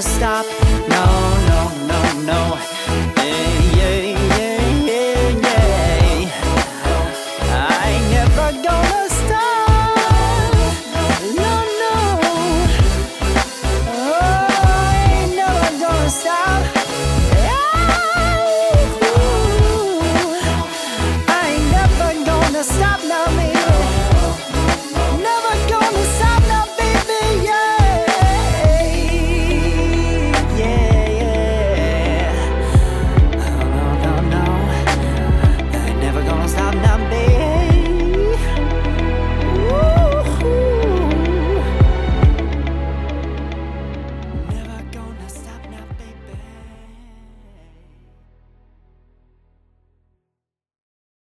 stop. 0.00 0.67